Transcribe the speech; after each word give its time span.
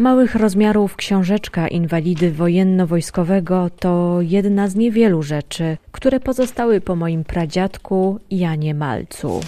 Małych 0.00 0.34
rozmiarów 0.34 0.96
książeczka 0.96 1.68
inwalidy 1.68 2.32
wojenno-wojskowego 2.32 3.70
to 3.78 4.18
jedna 4.20 4.68
z 4.68 4.74
niewielu 4.74 5.22
rzeczy, 5.22 5.76
które 5.92 6.20
pozostały 6.20 6.80
po 6.80 6.96
moim 6.96 7.24
pradziadku 7.24 8.20
Janie 8.30 8.74
Malcu. 8.74 9.40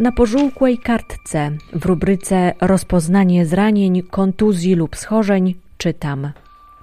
Na 0.00 0.12
pożółkłej 0.12 0.78
kartce 0.78 1.50
w 1.72 1.86
rubryce 1.86 2.52
Rozpoznanie 2.60 3.46
zranień, 3.46 4.02
kontuzji 4.02 4.74
lub 4.74 4.96
schorzeń 4.96 5.54
czytam: 5.78 6.30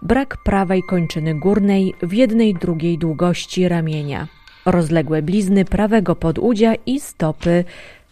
Brak 0.02 0.38
prawej 0.46 0.82
kończyny 0.90 1.40
górnej 1.40 1.94
w 2.02 2.14
jednej 2.14 2.54
drugiej 2.54 2.98
długości 2.98 3.68
ramienia, 3.68 4.28
rozległe 4.66 5.22
blizny 5.22 5.66
prawego 5.66 6.16
podudzia 6.16 6.74
i 6.86 7.00
stopy 7.00 7.64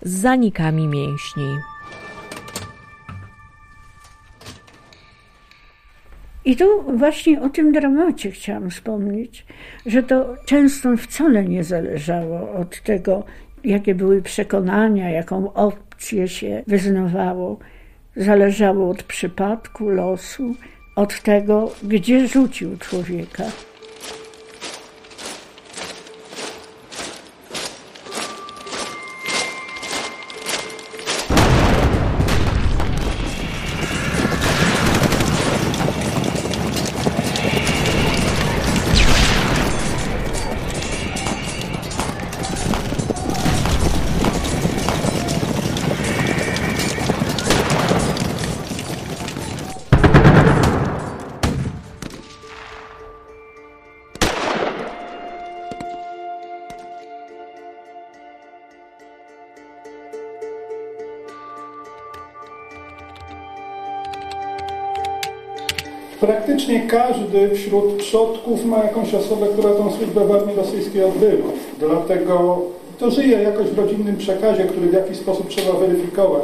z 0.01 0.11
zanikami 0.11 0.87
mięśni. 0.87 1.78
I 6.49 6.55
tu 6.55 6.97
właśnie 6.97 7.41
o 7.41 7.49
tym 7.49 7.71
dramacie 7.71 8.31
chciałam 8.31 8.69
wspomnieć, 8.69 9.45
że 9.85 10.03
to 10.03 10.35
często 10.45 10.97
wcale 10.97 11.45
nie 11.45 11.63
zależało 11.63 12.51
od 12.51 12.81
tego, 12.81 13.23
jakie 13.63 13.95
były 13.95 14.21
przekonania, 14.21 15.09
jaką 15.09 15.53
opcję 15.53 16.27
się 16.27 16.63
wyznawało. 16.67 17.59
Zależało 18.15 18.89
od 18.89 19.03
przypadku, 19.03 19.89
losu, 19.89 20.55
od 20.95 21.21
tego, 21.21 21.71
gdzie 21.83 22.27
rzucił 22.27 22.77
człowieka. 22.77 23.43
Praktycznie 66.49 66.87
każdy 66.87 67.55
wśród 67.55 67.93
przodków 67.93 68.65
ma 68.65 68.77
jakąś 68.77 69.13
osobę, 69.13 69.45
która 69.53 69.73
tą 69.73 69.91
służbę 69.91 70.25
w 70.25 70.31
armii 70.31 70.55
rosyjskiej 70.55 71.03
odbywa. 71.03 71.49
Dlatego 71.79 72.61
to 72.97 73.11
żyje 73.11 73.41
jakoś 73.41 73.67
w 73.67 73.77
rodzinnym 73.77 74.17
przekazie, 74.17 74.63
który 74.63 74.87
w 74.87 74.93
jakiś 74.93 75.17
sposób 75.17 75.47
trzeba 75.47 75.79
weryfikować. 75.79 76.43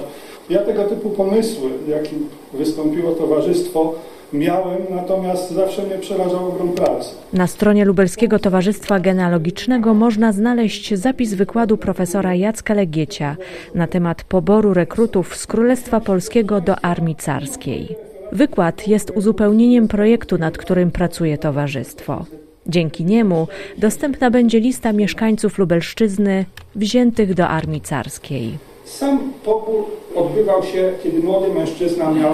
Ja 0.50 0.60
tego 0.60 0.84
typu 0.84 1.10
pomysły, 1.10 1.70
jakim 1.88 2.30
wystąpiło 2.54 3.12
towarzystwo, 3.12 3.94
miałem, 4.34 4.78
natomiast 4.90 5.52
zawsze 5.52 5.84
mnie 5.84 5.98
przerażał 5.98 6.48
ogrom 6.48 6.70
pracy. 6.70 7.10
Na 7.34 7.48
stronie 7.48 7.86
Lubelskiego 7.86 8.40
Towarzystwa 8.40 9.00
Genealogicznego 9.00 9.94
można 9.94 10.32
znaleźć 10.32 10.94
zapis 10.94 11.34
wykładu 11.34 11.78
profesora 11.78 12.36
Jacka 12.36 12.74
Legiecia 12.74 13.36
na 13.76 13.88
temat 13.88 14.24
poboru 14.24 14.74
rekrutów 14.74 15.36
z 15.36 15.48
Królestwa 15.48 16.00
Polskiego 16.00 16.62
do 16.62 16.76
Armii 16.76 17.16
Carskiej. 17.16 18.15
Wykład 18.32 18.88
jest 18.88 19.12
uzupełnieniem 19.16 19.88
projektu, 19.88 20.38
nad 20.38 20.58
którym 20.58 20.92
pracuje 20.92 21.38
towarzystwo. 21.38 22.26
Dzięki 22.68 23.06
niemu 23.06 23.48
dostępna 23.78 24.32
będzie 24.32 24.60
lista 24.60 24.94
mieszkańców 24.94 25.58
Lubelszczyzny 25.58 26.46
wziętych 26.76 27.34
do 27.34 27.48
armii 27.48 27.82
carskiej. 27.82 28.58
Sam 28.86 29.34
pobór 29.46 29.86
odbywał 30.16 30.64
się, 30.64 30.92
kiedy 31.04 31.20
młody 31.20 31.54
mężczyzna 31.54 32.12
miał 32.12 32.34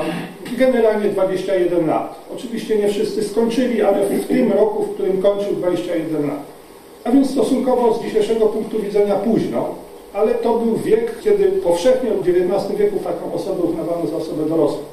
generalnie 0.57 1.09
21 1.09 1.88
lat. 1.88 2.25
Oczywiście 2.35 2.78
nie 2.78 2.90
wszyscy 2.90 3.23
skończyli, 3.23 3.81
ale 3.81 4.06
w 4.06 4.28
tym 4.28 4.52
roku, 4.52 4.84
w 4.84 4.94
którym 4.94 5.22
kończył 5.22 5.56
21 5.56 6.28
lat. 6.28 6.44
A 7.03 7.12
więc 7.12 7.31
stosunkowo 7.31 7.94
z 7.94 8.03
dzisiejszego 8.03 8.46
punktu 8.46 8.79
widzenia 8.79 9.16
późno, 9.16 9.75
ale 10.13 10.34
to 10.34 10.58
był 10.58 10.78
wiek, 10.78 11.19
kiedy 11.19 11.44
powszechnie 11.46 12.12
w 12.12 12.19
XIX 12.19 12.79
wieku 12.79 13.00
taką 13.03 13.34
osobę 13.34 13.62
uznawano 13.63 14.08
za 14.08 14.16
osobę 14.16 14.46
dorosłą. 14.50 14.84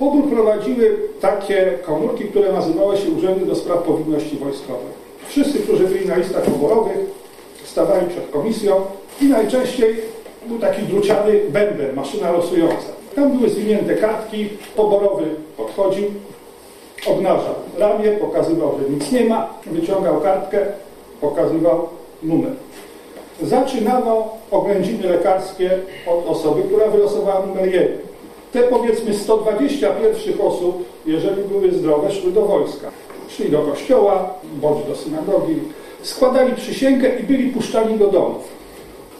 Pobór 0.00 0.30
prowadziły 0.30 0.96
takie 1.20 1.78
komórki, 1.86 2.24
które 2.24 2.52
nazywały 2.52 2.96
się 2.96 3.10
Urzędy 3.10 3.46
do 3.46 3.54
Spraw 3.54 3.82
Powinności 3.82 4.36
Wojskowej. 4.36 4.92
Wszyscy, 5.28 5.58
którzy 5.58 5.84
byli 5.84 6.08
na 6.08 6.16
listach 6.16 6.44
poborowych, 6.44 6.96
stawali 7.64 8.06
przed 8.06 8.30
komisją 8.30 8.80
i 9.20 9.24
najczęściej 9.24 9.96
był 10.46 10.58
taki 10.58 10.82
druciany 10.82 11.40
bęben, 11.48 11.94
maszyna 11.94 12.32
losująca. 12.32 12.88
Tam 13.14 13.38
były 13.38 13.50
zwinięte 13.50 13.94
kartki, 13.94 14.48
poborowy 14.76 15.24
podchodził, 15.56 16.04
obnażał 17.06 17.54
ramię, 17.78 18.10
pokazywał, 18.10 18.78
że 18.78 18.90
nic 18.90 19.12
nie 19.12 19.24
ma, 19.24 19.54
wyciągał 19.66 20.20
kartkę, 20.20 20.58
pokazywał 21.20 21.88
numer. 22.22 22.52
Zaczynano 23.42 24.28
oględziny 24.50 25.08
lekarskie 25.08 25.78
od 26.06 26.26
osoby, 26.26 26.62
która 26.62 26.86
wylosowała 26.86 27.46
numer 27.46 27.74
1. 27.74 28.09
Te 28.52 28.62
powiedzmy 28.62 29.14
120 29.14 29.90
pierwszych 29.90 30.40
osób, 30.40 30.84
jeżeli 31.06 31.42
były 31.42 31.72
zdrowe, 31.72 32.12
szły 32.12 32.32
do 32.32 32.42
wojska. 32.42 32.90
Szli 33.28 33.50
do 33.50 33.58
kościoła, 33.58 34.34
bądź 34.60 34.86
do 34.86 34.96
synagogi, 34.96 35.54
składali 36.02 36.54
przysięgę 36.54 37.08
i 37.20 37.22
byli 37.22 37.50
puszczani 37.50 37.98
do 37.98 38.06
domów. 38.06 38.48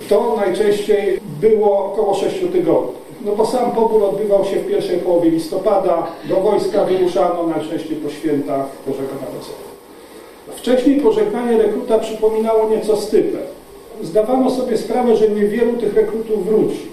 To 0.08 0.36
najczęściej 0.36 1.20
było 1.40 1.84
około 1.84 2.14
6 2.14 2.36
tygodni. 2.52 2.92
No 3.24 3.36
bo 3.36 3.46
sam 3.46 3.72
pobór 3.72 4.04
odbywał 4.04 4.44
się 4.44 4.56
w 4.56 4.68
pierwszej 4.68 4.98
połowie 4.98 5.30
listopada, 5.30 6.06
do 6.28 6.36
wojska 6.36 6.84
wyruszano 6.84 7.46
najczęściej 7.46 7.96
po 7.96 8.10
świętach 8.10 8.66
Bożego 8.86 9.08
Narodzenia. 9.14 9.70
Wcześniej 10.56 11.00
pożegnanie 11.00 11.58
rekruta 11.58 11.98
przypominało 11.98 12.68
nieco 12.68 12.96
stypę. 12.96 13.38
Zdawano 14.02 14.50
sobie 14.50 14.76
sprawę, 14.76 15.16
że 15.16 15.28
niewielu 15.28 15.72
tych 15.72 15.94
rekrutów 15.94 16.46
wróci. 16.46 16.89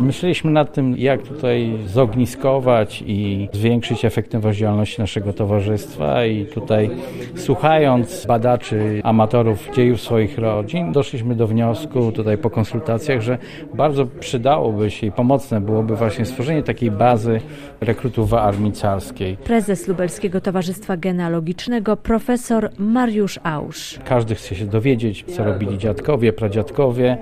Myśleliśmy 0.00 0.50
nad 0.50 0.72
tym, 0.72 0.96
jak 0.96 1.22
tutaj 1.22 1.78
zogniskować 1.86 3.04
i 3.06 3.48
zwiększyć 3.52 4.04
efektywność 4.04 4.58
działalności 4.58 5.00
naszego 5.00 5.32
towarzystwa 5.32 6.24
i 6.24 6.46
tutaj 6.46 6.90
słuchając 7.36 8.26
badaczy, 8.26 9.00
amatorów 9.04 9.70
dziejów 9.74 10.00
swoich 10.00 10.38
rodzin, 10.38 10.92
doszliśmy 10.92 11.34
do 11.34 11.46
wniosku 11.46 12.12
tutaj 12.12 12.38
po 12.38 12.50
konsultacjach, 12.50 13.20
że 13.20 13.38
bardzo 13.74 14.06
przydałoby 14.06 14.90
się 14.90 15.06
i 15.06 15.12
pomocne 15.12 15.60
byłoby 15.60 15.96
właśnie 15.96 16.24
stworzenie 16.24 16.62
takiej 16.62 16.90
bazy 16.90 17.40
rekrutów 17.80 18.34
armii 18.34 18.72
carskiej. 18.72 19.36
Prezes 19.36 19.88
Lubelskiego 19.88 20.40
Towarzystwa 20.40 20.96
Genealogicznego 20.96 21.96
profesor 21.96 22.70
Mariusz 22.78 23.40
Ausz. 23.42 23.98
Każdy 24.04 24.34
chce 24.34 24.54
się 24.54 24.66
dowiedzieć, 24.66 25.24
co 25.36 25.44
robili 25.44 25.78
dziadkowie, 25.78 26.32
pradziadkowie, 26.32 27.18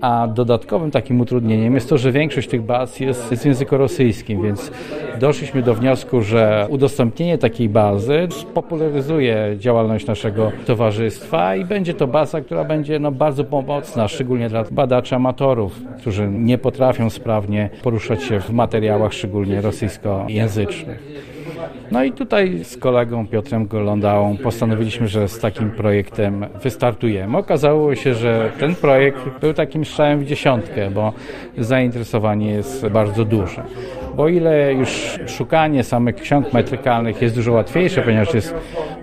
a 0.00 0.28
dodatkowym 0.28 0.90
takim 0.90 1.20
utrudnieniem 1.20 1.74
jest 1.74 1.79
to, 1.88 1.98
że 1.98 2.12
większość 2.12 2.48
tych 2.48 2.62
baz 2.62 3.00
jest 3.00 3.22
w 3.22 3.44
języku 3.44 3.76
rosyjskim, 3.76 4.42
więc 4.42 4.70
doszliśmy 5.20 5.62
do 5.62 5.74
wniosku, 5.74 6.22
że 6.22 6.66
udostępnienie 6.68 7.38
takiej 7.38 7.68
bazy 7.68 8.28
spopularyzuje 8.30 9.56
działalność 9.58 10.06
naszego 10.06 10.52
towarzystwa 10.66 11.56
i 11.56 11.64
będzie 11.64 11.94
to 11.94 12.06
baza, 12.06 12.40
która 12.40 12.64
będzie 12.64 12.98
no, 12.98 13.12
bardzo 13.12 13.44
pomocna, 13.44 14.08
szczególnie 14.08 14.48
dla 14.48 14.64
badaczy 14.70 15.14
amatorów, 15.14 15.80
którzy 15.98 16.28
nie 16.28 16.58
potrafią 16.58 17.10
sprawnie 17.10 17.70
poruszać 17.82 18.22
się 18.22 18.40
w 18.40 18.50
materiałach 18.50 19.12
szczególnie 19.12 19.60
rosyjskojęzycznych. 19.60 21.29
No 21.90 22.04
i 22.04 22.12
tutaj 22.12 22.64
z 22.64 22.76
kolegą 22.76 23.26
Piotrem 23.26 23.66
Golondałą 23.66 24.36
postanowiliśmy, 24.36 25.08
że 25.08 25.28
z 25.28 25.38
takim 25.38 25.70
projektem 25.70 26.46
wystartujemy. 26.62 27.38
Okazało 27.38 27.94
się, 27.94 28.14
że 28.14 28.50
ten 28.60 28.74
projekt 28.74 29.40
był 29.40 29.54
takim 29.54 29.84
strzałem 29.84 30.20
w 30.20 30.26
dziesiątkę, 30.26 30.90
bo 30.90 31.12
zainteresowanie 31.58 32.50
jest 32.50 32.88
bardzo 32.88 33.24
duże. 33.24 33.62
Bo 34.16 34.28
ile 34.28 34.74
już 34.74 35.18
szukanie 35.26 35.84
samych 35.84 36.16
ksiąg 36.16 36.52
metrykalnych 36.52 37.22
jest 37.22 37.34
dużo 37.34 37.52
łatwiejsze, 37.52 38.02
ponieważ 38.02 38.34
jest 38.34 38.54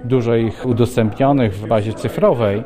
dużo 0.03 0.35
ich 0.35 0.65
udostępnionych 0.65 1.53
w 1.53 1.67
bazie 1.67 1.93
cyfrowej, 1.93 2.63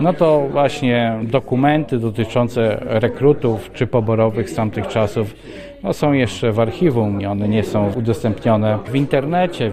no 0.00 0.12
to 0.12 0.48
właśnie 0.50 1.18
dokumenty 1.22 1.98
dotyczące 1.98 2.78
rekrutów 2.80 3.72
czy 3.72 3.86
poborowych 3.86 4.50
z 4.50 4.54
tamtych 4.54 4.86
czasów 4.86 5.34
no, 5.82 5.92
są 5.92 6.12
jeszcze 6.12 6.52
w 6.52 6.60
archiwum 6.60 7.20
i 7.20 7.26
one 7.26 7.48
nie 7.48 7.64
są 7.64 7.92
udostępnione 7.92 8.78
w 8.86 8.94
internecie. 8.94 9.72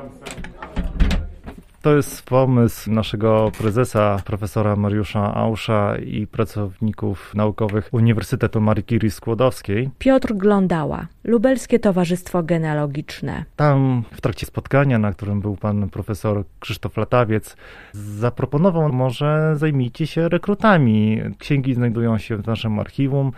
To 1.85 1.95
jest 1.95 2.23
pomysł 2.23 2.91
naszego 2.91 3.51
prezesa, 3.57 4.19
profesora 4.25 4.75
Mariusza 4.75 5.35
Ausza 5.35 5.97
i 6.05 6.27
pracowników 6.27 7.35
naukowych 7.35 7.89
Uniwersytetu 7.91 8.61
Marii 8.61 8.83
Curie 8.83 9.11
Skłodowskiej. 9.11 9.89
Piotr 9.99 10.33
Glądała, 10.33 11.07
Lubelskie 11.23 11.79
Towarzystwo 11.79 12.43
Genealogiczne. 12.43 13.45
Tam 13.55 14.03
w 14.11 14.21
trakcie 14.21 14.45
spotkania, 14.45 14.99
na 14.99 15.13
którym 15.13 15.41
był 15.41 15.55
pan 15.55 15.89
profesor 15.89 16.43
Krzysztof 16.59 16.97
Latawiec, 16.97 17.55
zaproponował, 17.93 18.93
może 18.93 19.53
zajmijcie 19.55 20.07
się 20.07 20.29
rekrutami. 20.29 21.21
Księgi 21.39 21.73
znajdują 21.73 22.17
się 22.17 22.37
w 22.37 22.47
naszym 22.47 22.79
archiwum 22.79 23.31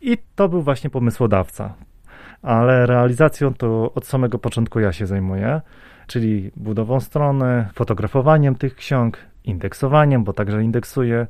i 0.00 0.18
to 0.34 0.48
był 0.48 0.62
właśnie 0.62 0.90
pomysłodawca. 0.90 1.74
Ale 2.44 2.86
realizacją 2.86 3.54
to 3.54 3.92
od 3.94 4.06
samego 4.06 4.38
początku 4.38 4.80
ja 4.80 4.92
się 4.92 5.06
zajmuję 5.06 5.60
czyli 6.06 6.50
budową 6.56 7.00
strony, 7.00 7.68
fotografowaniem 7.74 8.54
tych 8.54 8.76
ksiąg, 8.76 9.18
indeksowaniem, 9.44 10.24
bo 10.24 10.32
także 10.32 10.62
indeksuję, 10.62 11.26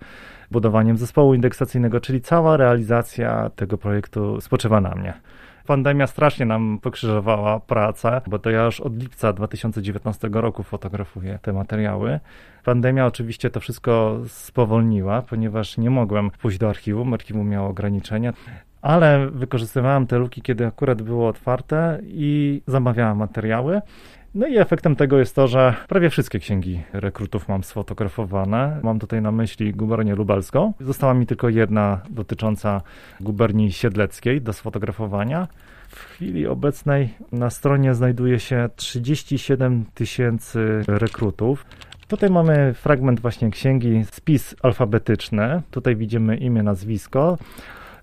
budowaniem 0.50 0.96
zespołu 0.96 1.34
indeksacyjnego, 1.34 2.00
czyli 2.00 2.20
cała 2.20 2.56
realizacja 2.56 3.50
tego 3.56 3.78
projektu 3.78 4.40
spoczywa 4.40 4.81
na 4.81 4.94
mnie. 4.94 5.14
Pandemia 5.66 6.06
strasznie 6.06 6.46
nam 6.46 6.78
pokrzyżowała 6.82 7.61
pracę, 7.61 8.20
bo 8.26 8.38
to 8.38 8.50
ja 8.50 8.64
już 8.64 8.81
od 8.81 8.99
lipca 8.99 9.32
2019 9.32 10.28
roku 10.32 10.62
fotografuję 10.62 11.38
te 11.43 11.52
materiały. 11.52 12.20
Pandemia 12.64 13.06
oczywiście 13.06 13.50
to 13.50 13.61
wszystko 13.61 14.20
spowolniła, 14.26 15.22
ponieważ 15.22 15.78
nie 15.78 15.90
mogłem 15.90 16.31
pójść 16.31 16.58
do 16.58 16.69
archiwum, 16.69 17.14
archiwum 17.14 17.49
miało 17.49 17.69
ograniczenia 17.69 18.32
ale 18.84 19.31
wykorzystywałem 19.31 20.06
te 20.06 20.19
luki, 20.19 20.42
kiedy 20.42 20.66
akurat 20.66 21.02
było 21.02 21.28
otwarte 21.28 22.00
i 22.04 22.62
zamawiałem 22.66 23.16
materiały. 23.16 23.81
No 24.34 24.46
i 24.46 24.58
efektem 24.58 24.96
tego 24.96 25.19
jest 25.19 25.34
to, 25.34 25.48
że 25.48 25.75
prawie 25.88 26.10
wszystkie 26.10 26.38
księgi 26.38 26.82
rekrutów 26.92 27.48
mam 27.48 27.64
sfotografowane. 27.64 28.81
Mam 28.82 28.98
tutaj 28.98 29.22
na 29.22 29.32
myśli 29.32 29.75
gubernię 29.75 30.14
lubelską. 30.14 30.72
Została 30.81 31.14
mi 31.14 31.26
tylko 31.26 31.48
jedna 31.48 32.00
dotycząca 32.10 32.81
guberni 33.20 33.72
siedleckiej 33.72 34.40
do 34.42 34.52
sfotografowania. 34.52 35.48
W 35.88 35.98
chwili 35.98 36.46
obecnej 36.46 37.14
na 37.32 37.50
stronie 37.50 37.94
znajduje 37.94 38.40
się 38.40 38.69
37 38.76 39.84
tysięcy 39.94 40.82
rekrutów. 40.88 41.66
Tutaj 42.08 42.30
mamy 42.30 42.75
fragment 42.75 43.20
właśnie 43.20 43.50
księgi, 43.50 44.04
spis 44.10 44.54
alfabetyczny. 44.62 45.62
Tutaj 45.70 45.96
widzimy 45.96 46.37
imię, 46.37 46.62
nazwisko, 46.62 47.38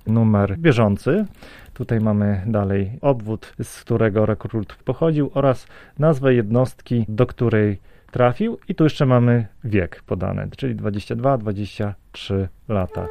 numer 0.08 0.58
bieżący. 0.58 1.26
Tutaj 1.74 2.00
mamy 2.00 2.44
dalej 2.48 2.92
obwód, 3.02 3.54
z 3.64 3.82
którego 3.82 4.26
rekrut 4.26 4.76
pochodził 4.86 5.32
oraz 5.34 5.68
nazwę 6.00 6.34
jednostki, 6.34 7.06
do 7.08 7.26
której 7.26 7.80
trafił 8.12 8.58
i 8.68 8.76
tu 8.76 8.84
jeszcze 8.84 9.06
mamy 9.06 9.48
wiek 9.64 10.02
podany, 10.02 10.50
czyli 10.58 10.76
22-23 10.76 12.48
lata. 12.70 13.08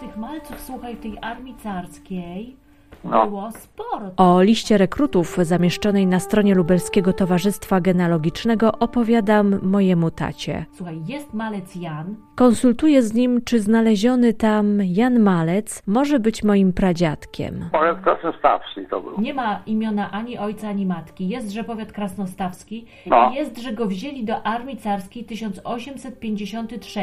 Tych 0.00 0.16
malców, 0.16 0.60
słuchaj, 0.60 0.96
tej 0.96 1.18
armii 1.22 1.54
carskiej 1.62 2.63
No. 3.04 3.26
było 3.26 3.50
sporo. 3.52 4.10
O 4.16 4.42
liście 4.42 4.78
rekrutów 4.78 5.36
zamieszczonej 5.42 6.06
na 6.06 6.20
stronie 6.20 6.54
Lubelskiego 6.54 7.12
Towarzystwa 7.12 7.80
Genealogicznego 7.80 8.72
opowiadam 8.78 9.58
mojemu 9.62 10.10
tacie. 10.10 10.66
Słuchaj, 10.72 11.00
jest 11.06 11.34
malec 11.34 11.76
Jan, 11.76 12.14
Konsultuję 12.36 13.02
z 13.02 13.14
nim, 13.14 13.40
czy 13.44 13.60
znaleziony 13.60 14.32
tam 14.32 14.78
Jan 14.84 15.20
Malec 15.20 15.82
może 15.86 16.20
być 16.20 16.44
moim 16.44 16.72
pradziadkiem. 16.72 17.68
Powiat 17.72 18.00
Krasnostawski 18.02 18.80
to 18.90 19.00
był. 19.00 19.20
nie 19.20 19.34
ma 19.34 19.62
imiona 19.66 20.10
ani 20.10 20.38
ojca, 20.38 20.68
ani 20.68 20.86
matki. 20.86 21.28
Jest, 21.28 21.50
że 21.50 21.64
powiat 21.64 21.92
krasnostawski. 21.92 22.86
No. 23.06 23.30
Jest, 23.34 23.58
że 23.58 23.72
go 23.72 23.86
wzięli 23.86 24.24
do 24.24 24.42
armii 24.46 24.76
carskiej 24.76 25.24
1853. 25.24 27.00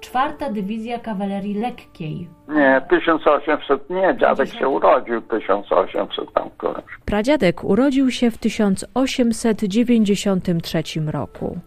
Czwarta 0.00 0.50
dywizja 0.50 0.98
kawalerii 0.98 1.54
lekkiej. 1.54 2.28
Nie, 2.48 2.82
1800, 2.90 3.90
nie, 3.90 4.16
dziadek 4.20 4.48
się 4.48 4.68
urodził 4.68 5.22
1800 5.22 6.32
tam 6.34 6.50
którymś. 6.56 6.84
Pradziadek 7.04 7.64
urodził 7.64 8.10
się 8.10 8.30
w 8.30 8.38
1893 8.38 10.82
roku. 11.06 11.58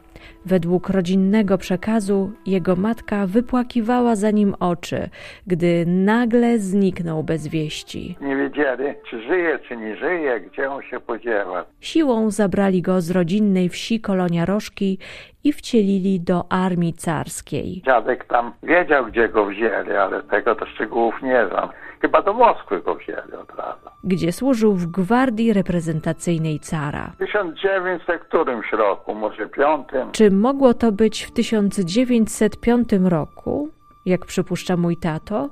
Według 0.45 0.89
rodzinnego 0.89 1.57
przekazu 1.57 2.31
jego 2.45 2.75
matka 2.75 3.27
wypłakiwała 3.27 4.15
za 4.15 4.31
nim 4.31 4.55
oczy, 4.59 5.09
gdy 5.47 5.85
nagle 5.87 6.59
zniknął 6.59 7.23
bez 7.23 7.47
wieści. 7.47 8.15
Nie 8.21 8.35
wiedzieli, 8.35 8.83
czy 9.09 9.21
żyje, 9.21 9.59
czy 9.67 9.77
nie 9.77 9.95
żyje, 9.95 10.39
gdzie 10.39 10.71
on 10.71 10.81
się 10.81 10.99
podziewa. 10.99 11.65
Siłą 11.79 12.31
zabrali 12.31 12.81
go 12.81 13.01
z 13.01 13.11
rodzinnej 13.11 13.69
wsi 13.69 14.01
Kolonia 14.01 14.45
Rożki 14.45 14.97
i 15.43 15.53
wcielili 15.53 16.19
do 16.19 16.51
armii 16.51 16.93
carskiej. 16.93 17.81
Dziadek 17.85 18.25
tam 18.25 18.51
wiedział, 18.63 19.05
gdzie 19.05 19.29
go 19.29 19.45
wzięli, 19.45 19.91
ale 19.91 20.23
tego 20.23 20.55
to 20.55 20.65
szczegółów 20.65 21.21
nie 21.21 21.47
znam. 21.49 21.69
Chyba 22.03 22.21
do 22.21 22.33
Moskwy 22.33 22.81
go 22.81 22.95
wzięli 22.95 23.33
od 23.41 23.55
razu. 23.57 23.89
gdzie 24.03 24.31
służył 24.31 24.73
w 24.73 24.87
gwardii 24.87 25.53
reprezentacyjnej 25.53 26.59
cara. 26.59 27.11
W 27.15 27.17
1900 27.17 28.21
którymś 28.21 28.71
roku, 28.71 29.15
może 29.15 29.49
piątym. 29.49 30.11
Czy 30.11 30.31
mogło 30.31 30.73
to 30.73 30.91
być 30.91 31.23
w 31.23 31.31
1905 31.31 32.89
roku, 33.03 33.69
jak 34.05 34.25
przypuszcza 34.25 34.77
mój 34.77 34.97
tato? 34.97 35.49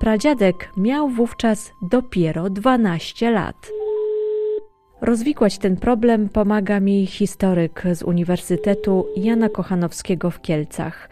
Pradziadek 0.00 0.68
miał 0.76 1.08
wówczas 1.08 1.72
dopiero 1.82 2.50
12 2.50 3.30
lat. 3.30 3.70
Rozwikłać 5.00 5.58
ten 5.58 5.76
problem 5.76 6.28
pomaga 6.28 6.80
mi 6.80 7.06
historyk 7.06 7.82
z 7.92 8.02
Uniwersytetu 8.02 9.06
Jana 9.16 9.48
Kochanowskiego 9.48 10.30
w 10.30 10.40
Kielcach, 10.40 11.08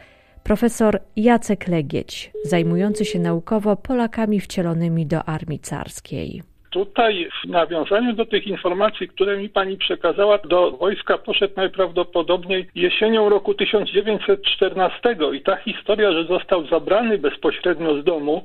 profesor 0.49 0.99
Jacek 1.17 1.69
Legieć, 1.69 2.31
zajmujący 2.45 3.05
się 3.05 3.19
naukowo 3.19 3.77
Polakami 3.77 4.41
wcielonymi 4.41 5.07
do 5.07 5.25
armii 5.25 5.59
carskiej. 5.59 6.43
Tutaj 6.71 7.29
w 7.45 7.49
nawiązaniu 7.49 8.13
do 8.13 8.27
tych 8.27 8.47
informacji, 8.47 9.09
które 9.09 9.37
mi 9.37 9.49
pani 9.49 9.77
przekazała, 9.77 10.39
do 10.39 10.71
wojska 10.71 11.19
poszedł 11.19 11.55
najprawdopodobniej 11.57 12.69
jesienią 12.75 13.29
roku 13.29 13.55
1914 13.55 15.17
i 15.35 15.41
ta 15.41 15.57
historia, 15.57 16.13
że 16.13 16.25
został 16.25 16.67
zabrany 16.67 17.19
bezpośrednio 17.19 18.03
z 18.03 18.05
domu 18.05 18.43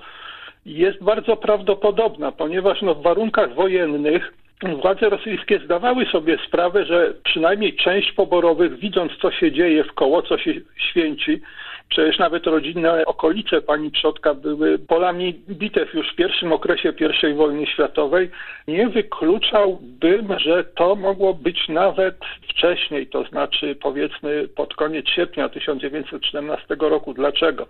jest 0.66 1.04
bardzo 1.04 1.38
prawdopodobna, 1.38 2.32
ponieważ 2.32 2.82
no, 2.82 2.96
w 2.96 3.04
warunkach 3.04 3.54
wojennych 3.56 4.34
władze 4.82 5.10
rosyjskie 5.10 5.60
zdawały 5.66 6.06
sobie 6.06 6.38
sprawę, 6.48 6.86
że 6.86 7.14
przynajmniej 7.24 7.76
część 7.76 8.12
poborowych, 8.12 8.80
widząc 8.80 9.12
co 9.22 9.32
się 9.32 9.52
dzieje 9.52 9.84
w 9.84 9.94
koło, 9.94 10.22
co 10.22 10.38
się 10.38 10.54
święci, 10.76 11.42
Przecież 11.90 12.20
nawet 12.20 12.48
rodzinne 12.48 13.06
okolice 13.06 13.62
pani 13.62 13.92
przodka 13.92 14.34
były 14.34 14.80
polami 14.80 15.34
bitew 15.50 15.94
już 15.94 16.14
w 16.14 16.16
pierwszym 16.16 16.54
okresie 16.54 16.94
I 17.32 17.34
wojny 17.34 17.68
światowej. 17.68 18.32
Nie 18.68 18.90
wykluczałbym, 18.90 20.40
że 20.40 20.64
to 20.64 20.96
mogło 20.96 21.34
być 21.34 21.70
nawet 21.70 22.16
wcześniej, 22.50 23.08
to 23.08 23.24
znaczy 23.24 23.76
powiedzmy 23.82 24.48
pod 24.48 24.76
koniec 24.76 25.10
sierpnia 25.10 25.50
1914 25.50 26.76
roku. 26.80 27.14
Dlaczego? 27.14 27.68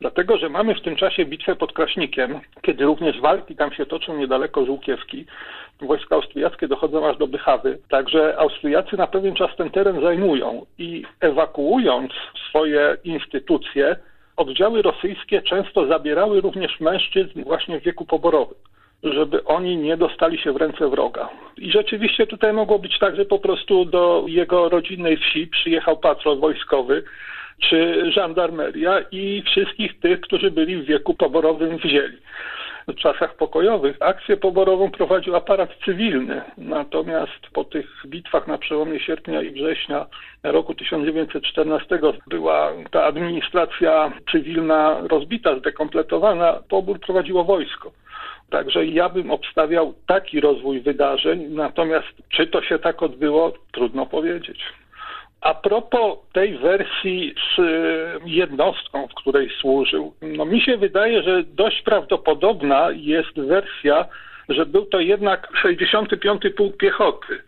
Dlatego, 0.00 0.38
że 0.38 0.48
mamy 0.48 0.74
w 0.74 0.82
tym 0.82 0.96
czasie 0.96 1.24
bitwę 1.24 1.56
pod 1.56 1.72
Kraśnikiem, 1.72 2.40
kiedy 2.62 2.84
również 2.84 3.20
walki 3.20 3.56
tam 3.56 3.72
się 3.72 3.86
toczą 3.86 4.16
niedaleko 4.16 4.66
Żółkiewki. 4.66 5.26
Wojska 5.80 6.16
austriackie 6.16 6.68
dochodzą 6.68 7.08
aż 7.08 7.16
do 7.16 7.26
Bychawy, 7.26 7.78
także 7.88 8.38
Austriacy 8.38 8.96
na 8.96 9.06
pewien 9.06 9.34
czas 9.34 9.56
ten 9.56 9.70
teren 9.70 10.00
zajmują 10.00 10.66
i 10.78 11.04
ewakuując 11.20 12.12
swoje 12.48 12.96
instytucje, 13.04 13.96
oddziały 14.36 14.82
rosyjskie 14.82 15.42
często 15.42 15.86
zabierały 15.86 16.40
również 16.40 16.80
mężczyzn 16.80 17.42
właśnie 17.44 17.80
w 17.80 17.82
wieku 17.82 18.06
poborowym 18.06 18.56
żeby 19.02 19.44
oni 19.44 19.76
nie 19.76 19.96
dostali 19.96 20.38
się 20.38 20.52
w 20.52 20.56
ręce 20.56 20.88
wroga. 20.88 21.28
I 21.56 21.70
rzeczywiście 21.70 22.26
tutaj 22.26 22.52
mogło 22.52 22.78
być 22.78 22.98
tak, 22.98 23.16
że 23.16 23.24
po 23.24 23.38
prostu 23.38 23.84
do 23.84 24.24
jego 24.26 24.68
rodzinnej 24.68 25.16
wsi 25.16 25.46
przyjechał 25.46 25.96
patrol 25.96 26.38
wojskowy, 26.38 27.02
czy 27.58 28.10
żandarmeria 28.12 29.00
i 29.12 29.42
wszystkich 29.46 30.00
tych, 30.00 30.20
którzy 30.20 30.50
byli 30.50 30.76
w 30.76 30.84
wieku 30.84 31.14
poborowym 31.14 31.76
wzięli. 31.76 32.16
W 32.88 32.94
czasach 32.94 33.36
pokojowych 33.36 33.96
akcję 34.00 34.36
poborową 34.36 34.90
prowadził 34.90 35.36
aparat 35.36 35.70
cywilny, 35.84 36.42
natomiast 36.58 37.46
po 37.52 37.64
tych 37.64 37.86
bitwach 38.06 38.46
na 38.46 38.58
przełomie 38.58 39.00
sierpnia 39.00 39.42
i 39.42 39.50
września 39.50 40.06
roku 40.42 40.74
1914 40.74 41.98
była 42.26 42.72
ta 42.90 43.04
administracja 43.04 44.12
cywilna 44.32 45.00
rozbita, 45.08 45.58
zdekompletowana, 45.58 46.60
pobór 46.68 47.00
prowadziło 47.00 47.44
wojsko. 47.44 47.92
Także 48.50 48.86
ja 48.86 49.08
bym 49.08 49.30
obstawiał 49.30 49.94
taki 50.06 50.40
rozwój 50.40 50.80
wydarzeń, 50.80 51.46
natomiast 51.48 52.08
czy 52.28 52.46
to 52.46 52.62
się 52.62 52.78
tak 52.78 53.02
odbyło, 53.02 53.52
trudno 53.72 54.06
powiedzieć. 54.06 54.58
A 55.40 55.54
propos 55.54 56.18
tej 56.32 56.58
wersji 56.58 57.34
z 57.56 57.60
jednostką, 58.24 59.08
w 59.08 59.14
której 59.14 59.50
służył, 59.60 60.14
no 60.22 60.44
mi 60.44 60.60
się 60.60 60.76
wydaje, 60.76 61.22
że 61.22 61.42
dość 61.42 61.82
prawdopodobna 61.82 62.88
jest 62.90 63.40
wersja 63.40 64.06
że 64.48 64.66
był 64.66 64.86
to 64.86 65.00
jednak 65.00 65.48
65 65.62 66.42
Pułk 66.56 66.76
Piechoty. 66.76 67.42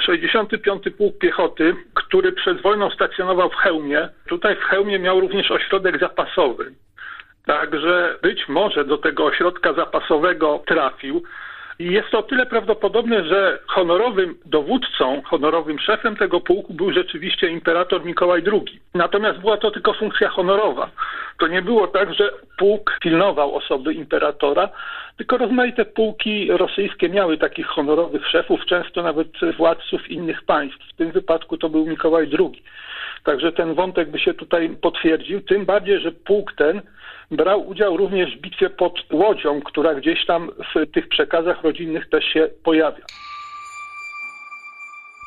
65 0.00 0.82
Pułk 0.98 1.18
Piechoty, 1.18 1.76
który 1.94 2.32
przed 2.32 2.62
wojną 2.62 2.90
stacjonował 2.90 3.50
w 3.50 3.54
Chełmie. 3.54 4.08
Tutaj 4.28 4.56
w 4.56 4.62
Chełmie 4.62 4.98
miał 4.98 5.20
również 5.20 5.50
ośrodek 5.50 6.00
zapasowy. 6.00 6.72
Także 7.46 8.18
być 8.22 8.48
może 8.48 8.84
do 8.84 8.98
tego 8.98 9.24
ośrodka 9.24 9.72
zapasowego 9.72 10.62
trafił. 10.66 11.22
Jest 11.80 12.10
to 12.10 12.18
o 12.18 12.22
tyle 12.22 12.46
prawdopodobne, 12.46 13.24
że 13.24 13.58
honorowym 13.66 14.34
dowódcą, 14.46 15.22
honorowym 15.24 15.78
szefem 15.78 16.16
tego 16.16 16.40
pułku 16.40 16.74
był 16.74 16.92
rzeczywiście 16.92 17.48
imperator 17.48 18.04
Mikołaj 18.04 18.42
II. 18.52 18.80
Natomiast 18.94 19.38
była 19.38 19.56
to 19.56 19.70
tylko 19.70 19.92
funkcja 19.92 20.28
honorowa. 20.28 20.90
To 21.38 21.46
nie 21.46 21.62
było 21.62 21.86
tak, 21.86 22.14
że 22.14 22.30
pułk 22.58 22.98
pilnował 23.00 23.54
osoby 23.54 23.94
imperatora, 23.94 24.68
tylko 25.16 25.38
rozmaite 25.38 25.84
pułki 25.84 26.48
rosyjskie 26.52 27.08
miały 27.08 27.38
takich 27.38 27.66
honorowych 27.66 28.26
szefów, 28.26 28.66
często 28.66 29.02
nawet 29.02 29.28
władców 29.56 30.10
innych 30.10 30.42
państw. 30.42 30.88
W 30.92 30.96
tym 30.96 31.12
wypadku 31.12 31.56
to 31.56 31.68
był 31.68 31.86
Mikołaj 31.86 32.30
II. 32.38 32.62
Także 33.24 33.52
ten 33.52 33.74
wątek 33.74 34.10
by 34.10 34.18
się 34.18 34.34
tutaj 34.34 34.76
potwierdził, 34.82 35.40
tym 35.40 35.64
bardziej, 35.64 36.00
że 36.00 36.12
pułk 36.12 36.52
ten 36.56 36.82
brał 37.30 37.68
udział 37.68 37.96
również 37.96 38.36
w 38.36 38.40
bitwie 38.40 38.70
pod 38.70 39.12
Łodzią, 39.12 39.60
która 39.60 39.94
gdzieś 39.94 40.26
tam 40.26 40.50
w 40.74 40.92
tych 40.92 41.08
przekazach 41.08 41.62
rodzinnych 41.62 42.08
też 42.08 42.24
się 42.24 42.48
pojawia. 42.64 43.04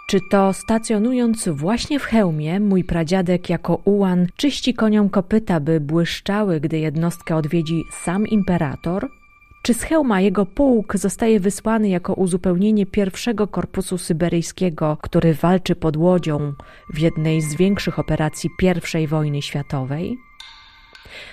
Czy 0.10 0.20
to 0.32 0.54
stacjonując 0.54 1.50
właśnie 1.50 2.00
w 2.00 2.04
hełmie, 2.04 2.60
mój 2.60 2.84
pradziadek 2.84 3.50
jako 3.50 3.82
ułan 3.86 4.28
czyści 4.38 4.74
koniom 4.74 5.10
kopyta, 5.10 5.60
by 5.60 5.80
błyszczały, 5.80 6.60
gdy 6.60 6.80
jednostkę 6.80 7.36
odwiedzi 7.36 7.84
sam 7.92 8.28
imperator? 8.28 9.08
Czy 9.64 9.74
z 9.74 9.82
hełma 9.82 10.22
jego 10.22 10.46
pułk 10.46 10.98
zostaje 10.98 11.40
wysłany 11.40 11.90
jako 11.90 12.14
uzupełnienie 12.14 12.86
pierwszego 12.86 13.48
korpusu 13.48 13.98
syberyjskiego, 13.98 14.98
który 15.02 15.34
walczy 15.34 15.76
pod 15.76 15.98
Łodzią 15.98 16.54
w 16.94 17.00
jednej 17.00 17.42
z 17.42 17.56
większych 17.56 18.00
operacji 18.00 18.50
I 19.02 19.08
wojny 19.08 19.42
światowej? 19.42 20.18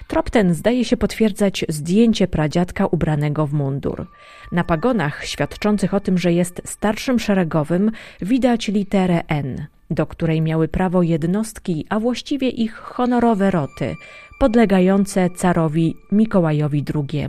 Trop 0.08 0.30
ten 0.30 0.54
zdaje 0.54 0.84
się 0.84 0.96
potwierdzać 0.96 1.64
zdjęcie 1.68 2.28
pradziadka 2.28 2.86
ubranego 2.86 3.46
w 3.46 3.52
mundur. 3.52 4.06
Na 4.52 4.64
pagonach 4.64 5.24
świadczących 5.24 5.94
o 5.94 6.00
tym, 6.00 6.18
że 6.18 6.32
jest 6.32 6.62
starszym 6.64 7.18
szeregowym, 7.18 7.90
widać 8.22 8.68
literę 8.68 9.22
N, 9.28 9.66
do 9.90 10.06
której 10.06 10.40
miały 10.40 10.68
prawo 10.68 11.02
jednostki, 11.02 11.86
a 11.88 12.00
właściwie 12.00 12.48
ich 12.48 12.74
honorowe 12.74 13.50
roty, 13.50 13.94
podlegające 14.40 15.30
carowi 15.30 15.96
Mikołajowi 16.12 16.84
II. 16.94 17.28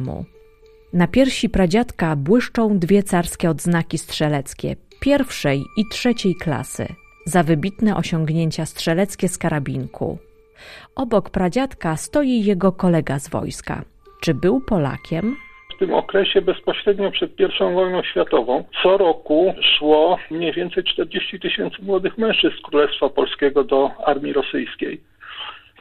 Na 0.94 1.08
piersi 1.08 1.50
pradziadka 1.50 2.16
błyszczą 2.16 2.80
dwie 2.80 3.04
carskie 3.04 3.50
odznaki 3.50 3.98
strzeleckie 3.98 4.76
pierwszej 5.02 5.64
i 5.78 5.86
trzeciej 5.92 6.36
klasy 6.36 6.88
za 7.26 7.44
wybitne 7.44 7.96
osiągnięcia 7.96 8.66
strzeleckie 8.66 9.28
z 9.28 9.38
karabinku. 9.38 10.18
Obok 10.96 11.30
pradziadka 11.30 11.98
stoi 11.98 12.44
jego 12.44 12.72
kolega 12.72 13.20
z 13.20 13.30
wojska. 13.30 13.82
Czy 14.22 14.34
był 14.34 14.62
Polakiem? 14.62 15.36
W 15.76 15.80
tym 15.80 15.94
okresie 15.94 16.42
bezpośrednio 16.42 17.12
przed 17.12 17.40
I 17.40 17.74
wojną 17.74 18.04
światową 18.04 18.64
co 18.84 18.98
roku 18.98 19.54
szło 19.78 20.18
mniej 20.32 20.54
więcej 20.54 20.84
40 20.84 21.40
tysięcy 21.40 21.78
młodych 21.82 22.18
mężczyzn 22.18 22.56
z 22.58 22.62
Królestwa 22.62 23.10
Polskiego 23.10 23.64
do 23.64 23.92
armii 24.06 24.34
rosyjskiej. 24.34 25.02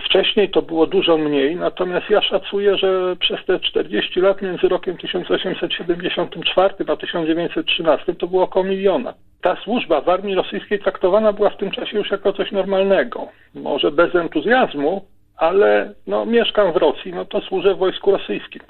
Wcześniej 0.05 0.51
to 0.51 0.63
było 0.63 0.87
dużo 0.87 1.19
mniej, 1.19 1.57
natomiast 1.57 2.11
ja 2.11 2.23
szacuję, 2.23 2.77
że 2.77 3.17
przez 3.17 3.45
te 3.47 3.61
40 3.61 4.21
lat 4.21 4.43
między 4.43 4.69
rokiem 4.69 4.97
1874 4.97 6.75
a 6.89 6.97
1913 6.97 8.15
to 8.15 8.27
było 8.27 8.43
około 8.43 8.65
miliona. 8.65 9.15
Ta 9.43 9.57
służba 9.57 10.01
w 10.01 10.09
armii 10.09 10.35
rosyjskiej 10.35 10.79
traktowana 10.79 11.33
była 11.33 11.51
w 11.51 11.57
tym 11.57 11.71
czasie 11.71 11.99
już 11.99 12.11
jako 12.11 12.33
coś 12.33 12.53
normalnego. 12.53 13.29
Może 13.55 13.91
bez 13.91 14.15
entuzjazmu, 14.15 15.05
ale 15.37 15.95
no, 16.07 16.27
mieszkam 16.27 16.73
w 16.73 16.77
Rosji, 16.77 17.13
no 17.13 17.25
to 17.25 17.41
służę 17.41 17.75
w 17.75 17.79
wojsku 17.79 18.11
rosyjskim. 18.11 18.63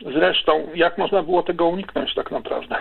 Zresztą, 0.00 0.66
jak 0.74 0.98
można 0.98 1.22
było 1.22 1.42
tego 1.42 1.66
uniknąć 1.66 2.14
tak 2.14 2.30
naprawdę? 2.30 2.76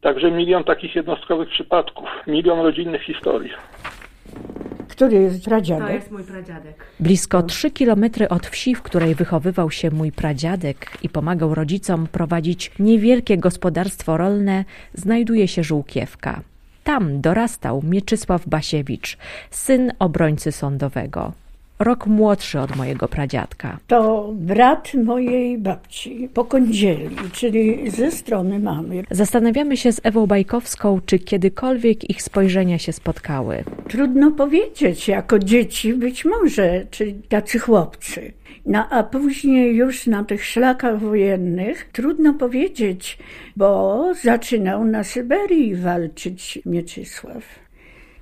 Także 0.00 0.30
milion 0.30 0.64
takich 0.64 0.94
jednostkowych 0.94 1.48
przypadków, 1.48 2.08
milion 2.26 2.60
rodzinnych 2.60 3.02
historii. 3.02 3.50
Który 4.88 5.16
jest 5.16 5.44
pradziadek? 5.44 5.86
To 5.86 5.92
jest 5.92 6.10
mój 6.10 6.24
pradziadek. 6.24 6.84
Blisko 7.00 7.42
trzy 7.42 7.70
kilometry 7.70 8.28
od 8.28 8.46
wsi, 8.46 8.74
w 8.74 8.82
której 8.82 9.14
wychowywał 9.14 9.70
się 9.70 9.90
mój 9.90 10.12
pradziadek 10.12 10.90
i 11.02 11.08
pomagał 11.08 11.54
rodzicom 11.54 12.06
prowadzić 12.06 12.72
niewielkie 12.78 13.38
gospodarstwo 13.38 14.16
rolne, 14.16 14.64
znajduje 14.94 15.48
się 15.48 15.64
Żółkiewka. 15.64 16.40
Tam 16.84 17.20
dorastał 17.20 17.82
Mieczysław 17.82 18.48
Basiewicz, 18.48 19.18
syn 19.50 19.92
obrońcy 19.98 20.52
sądowego 20.52 21.32
rok 21.78 22.06
młodszy 22.06 22.60
od 22.60 22.76
mojego 22.76 23.08
pradziadka. 23.08 23.78
To 23.86 24.30
brat 24.34 24.94
mojej 24.94 25.58
babci 25.58 26.28
po 26.34 26.44
kądzieli, 26.44 27.16
czyli 27.32 27.90
ze 27.90 28.10
strony 28.10 28.58
mamy. 28.58 29.02
Zastanawiamy 29.10 29.76
się 29.76 29.92
z 29.92 30.00
Ewą 30.04 30.26
Bajkowską, 30.26 31.00
czy 31.06 31.18
kiedykolwiek 31.18 32.10
ich 32.10 32.22
spojrzenia 32.22 32.78
się 32.78 32.92
spotkały. 32.92 33.64
Trudno 33.88 34.30
powiedzieć, 34.30 35.08
jako 35.08 35.38
dzieci 35.38 35.94
być 35.94 36.24
może, 36.24 36.86
czy 36.90 37.14
tacy 37.28 37.58
chłopcy. 37.58 38.32
No 38.66 38.88
a 38.90 39.02
później 39.02 39.76
już 39.76 40.06
na 40.06 40.24
tych 40.24 40.44
szlakach 40.44 41.00
wojennych 41.00 41.88
trudno 41.92 42.34
powiedzieć, 42.34 43.18
bo 43.56 44.04
zaczynał 44.22 44.84
na 44.84 45.04
Syberii 45.04 45.74
walczyć 45.74 46.58
Mieczysław. 46.66 47.65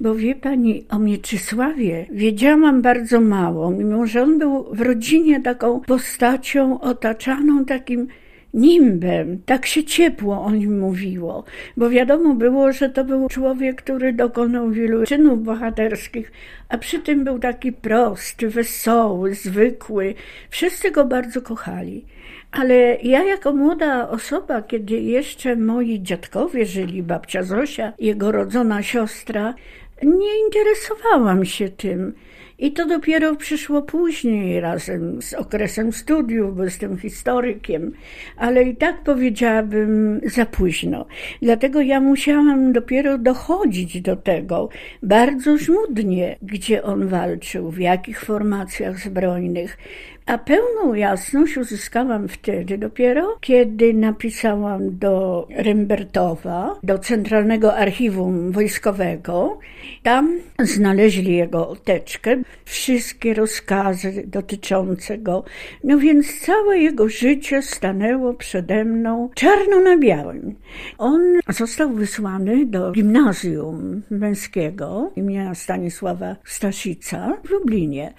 Bo 0.05 0.15
wie 0.15 0.35
pani, 0.35 0.85
o 0.91 0.99
Mieczysławie 0.99 2.07
wiedziałam 2.13 2.83
bardzo 2.83 3.21
mało, 3.21 3.71
mimo 3.71 4.07
że 4.07 4.23
on 4.23 4.39
był 4.39 4.75
w 4.75 4.81
rodzinie 4.81 5.41
taką 5.43 5.81
postacią 5.81 6.81
otaczaną 6.81 7.65
takim 7.65 8.09
nimbem. 8.55 9.39
Tak 9.47 9.67
się 9.67 9.85
ciepło 9.85 10.45
o 10.45 10.51
nim 10.51 10.79
mówiło, 10.79 11.45
bo 11.77 11.91
wiadomo 11.91 12.35
było, 12.35 12.73
że 12.73 12.89
to 12.91 13.05
był 13.05 13.29
człowiek, 13.29 13.83
który 13.83 14.13
dokonał 14.13 14.71
wielu 14.71 15.07
czynów 15.07 15.45
bohaterskich, 15.45 16.33
a 16.69 16.79
przy 16.79 16.99
tym 16.99 17.25
był 17.25 17.39
taki 17.39 17.73
prosty, 17.73 18.49
wesoły, 18.49 19.35
zwykły. 19.35 20.15
Wszyscy 20.51 20.91
go 20.91 21.05
bardzo 21.05 21.43
kochali. 21.43 22.05
Ale 22.53 22.97
ja 23.03 23.25
jako 23.25 23.53
młoda 23.53 24.09
osoba, 24.09 24.63
kiedy 24.63 24.95
jeszcze 24.95 25.57
moi 25.57 26.03
dziadkowie 26.03 26.67
żyli, 26.67 27.03
babcia 27.03 27.43
Zosia, 27.43 27.93
jego 27.99 28.33
rodzona 28.33 28.83
siostra, 28.83 29.55
nie 30.03 30.41
interesowałam 30.47 31.45
się 31.45 31.69
tym. 31.69 32.15
I 32.59 32.73
to 32.73 32.87
dopiero 32.87 33.37
przyszło 33.37 33.83
później, 33.83 34.61
razem 34.61 35.23
z 35.23 35.35
okresem 35.35 35.93
studiów, 35.93 36.57
bo 36.57 36.65
jestem 36.65 36.99
historykiem, 36.99 37.93
ale 38.37 38.63
i 38.63 38.77
tak 38.77 39.03
powiedziałabym 39.03 40.21
za 40.25 40.47
późno. 40.47 41.07
Dlatego 41.43 41.81
ja 41.81 42.01
musiałam 42.01 42.73
dopiero 42.73 43.19
dochodzić 43.19 44.01
do 44.01 44.17
tego 44.17 44.69
bardzo 45.03 45.59
żmudnie, 45.59 46.37
gdzie 46.43 46.83
on 46.83 47.09
walczył, 47.09 47.71
w 47.71 47.79
jakich 47.79 48.21
formacjach 48.21 48.99
zbrojnych, 48.99 49.79
a 50.27 50.39
pełną 50.39 50.95
jasność 50.95 51.57
uzyskałam 51.57 52.29
wtedy 52.29 52.79
dopiero, 52.79 53.39
kiedy 53.41 53.95
napisałam 53.95 54.99
do 54.99 55.47
Rembertowa, 55.57 56.77
do 56.83 56.99
Centralnego 56.99 57.77
Archiwum 57.77 58.53
Wojskowego. 58.53 59.59
Tam 60.03 60.39
znaleźli 60.59 61.37
jego 61.37 61.77
teczkę, 61.85 62.43
wszystkie 62.65 63.35
rozkazy 63.35 64.25
dotyczące 64.27 65.19
go. 65.19 65.45
No 65.85 65.99
więc 65.99 66.41
całe 66.41 66.79
jego 66.79 67.09
życie 67.09 67.63
stanęło 67.63 68.35
przede 68.35 68.85
mną 68.85 69.31
czarno 69.35 69.81
na 69.81 69.99
białym. 69.99 70.55
On 70.99 71.21
został 71.49 71.91
wysłany 71.91 72.67
do 72.67 72.93
gimnazjum 72.93 74.03
męskiego 74.11 75.13
imienia 75.17 75.55
Stanisława 75.55 76.37
Staszica 76.45 77.37
w 77.45 77.51
Lublinie. 77.51 78.15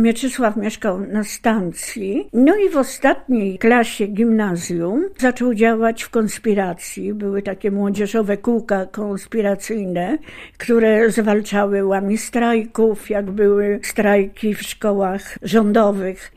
Mieczysław 0.00 0.56
mieszkał 0.56 1.00
na 1.00 1.24
stacji. 1.24 2.28
No 2.32 2.56
i 2.56 2.68
w 2.68 2.76
ostatniej 2.76 3.58
klasie 3.58 4.06
gimnazjum 4.06 5.04
zaczął 5.18 5.54
działać 5.54 6.02
w 6.02 6.10
konspiracji. 6.10 7.14
Były 7.14 7.42
takie 7.42 7.70
młodzieżowe 7.70 8.36
kółka 8.36 8.86
konspiracyjne, 8.86 10.18
które 10.58 11.10
zwalczały 11.10 11.84
łami 11.84 12.18
strajków, 12.18 13.10
jak 13.10 13.30
były 13.30 13.80
strajki 13.82 14.54
w 14.54 14.62
szkołach 14.62 15.38
rządowych. 15.42 16.32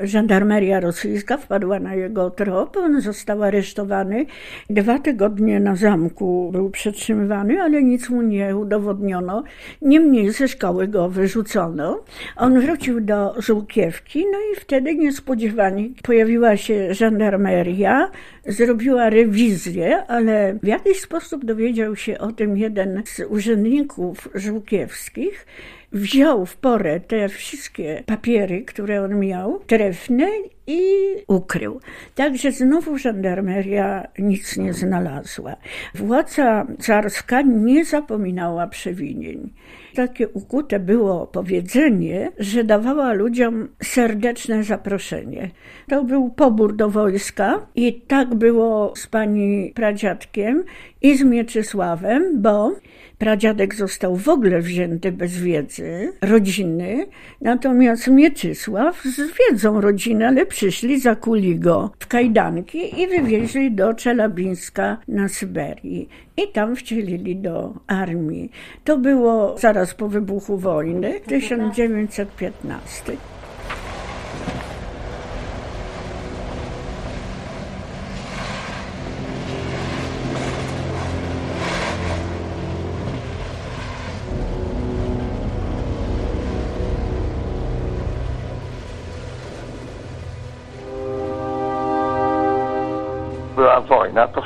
Żandarmeria 0.00 0.80
rosyjska 0.80 1.36
wpadła 1.36 1.80
na 1.80 1.94
jego 1.94 2.30
trop, 2.30 2.76
on 2.76 3.00
został 3.00 3.42
aresztowany. 3.42 4.26
Dwa 4.70 4.98
tygodnie 4.98 5.60
na 5.60 5.76
zamku 5.76 6.50
był 6.52 6.70
przetrzymywany, 6.70 7.62
ale 7.62 7.82
nic 7.82 8.10
mu 8.10 8.22
nie 8.22 8.56
udowodniono. 8.56 9.42
Niemniej 9.82 10.30
ze 10.30 10.48
szkoły 10.48 10.88
go 10.88 11.08
wyrzucono. 11.08 12.04
On 12.36 12.60
wrócił 12.60 13.00
do 13.06 13.42
Żółkiewki, 13.42 14.26
no 14.32 14.38
i 14.52 14.60
wtedy 14.60 14.94
niespodziewanie 14.94 15.88
pojawiła 16.02 16.56
się 16.56 16.94
żandarmeria 16.94 18.10
zrobiła 18.46 19.10
rewizję, 19.10 20.02
ale 20.08 20.58
w 20.62 20.66
jakiś 20.66 21.00
sposób 21.00 21.44
dowiedział 21.44 21.96
się 21.96 22.18
o 22.18 22.32
tym 22.32 22.56
jeden 22.56 23.02
z 23.04 23.20
urzędników 23.28 24.28
żółkiewskich, 24.34 25.46
wziął 25.92 26.46
w 26.46 26.56
porę 26.56 27.00
te 27.00 27.28
wszystkie 27.28 28.02
papiery, 28.06 28.62
które 28.62 29.04
on 29.04 29.18
miał, 29.18 29.60
trefne 29.66 30.28
i 30.66 30.80
ukrył. 31.28 31.80
Także 32.14 32.52
znowu 32.52 32.98
żandarmeria 32.98 34.08
nic 34.18 34.56
nie 34.56 34.72
znalazła. 34.72 35.56
Władza 35.94 36.66
carska 36.80 37.42
nie 37.42 37.84
zapominała 37.84 38.66
przewinień. 38.66 39.52
Takie 39.96 40.28
ukute 40.28 40.80
było 40.80 41.26
powiedzenie, 41.26 42.32
że 42.38 42.64
dawała 42.64 43.12
ludziom 43.12 43.68
serdeczne 43.82 44.64
zaproszenie. 44.64 45.50
To 45.88 46.04
był 46.04 46.30
pobór 46.30 46.76
do 46.76 46.90
wojska 46.90 47.66
i 47.74 48.00
tak 48.00 48.34
było 48.34 48.92
z 48.96 49.06
pani 49.06 49.72
pradziadkiem 49.74 50.64
i 51.06 51.16
z 51.16 51.22
Mieczysławem, 51.22 52.42
bo 52.42 52.72
Pradziadek 53.18 53.74
został 53.74 54.16
w 54.16 54.28
ogóle 54.28 54.60
wzięty 54.60 55.12
bez 55.12 55.38
wiedzy 55.38 56.12
rodziny, 56.22 57.06
natomiast 57.40 58.08
Mieczysław 58.08 59.02
z 59.02 59.20
wiedzą 59.38 59.80
rodziny, 59.80 60.26
ale 60.26 60.46
przyszli, 60.46 61.00
zakuli 61.00 61.58
go 61.58 61.90
w 61.98 62.06
kajdanki 62.06 63.02
i 63.02 63.06
wywieźli 63.06 63.72
do 63.72 63.94
Czelabińska 63.94 64.98
na 65.08 65.28
Syberii. 65.28 66.08
I 66.36 66.52
tam 66.52 66.76
wcielili 66.76 67.36
do 67.36 67.74
armii. 67.86 68.50
To 68.84 68.98
było 68.98 69.58
zaraz 69.58 69.94
po 69.94 70.08
wybuchu 70.08 70.58
wojny, 70.58 71.20
1915. 71.26 73.35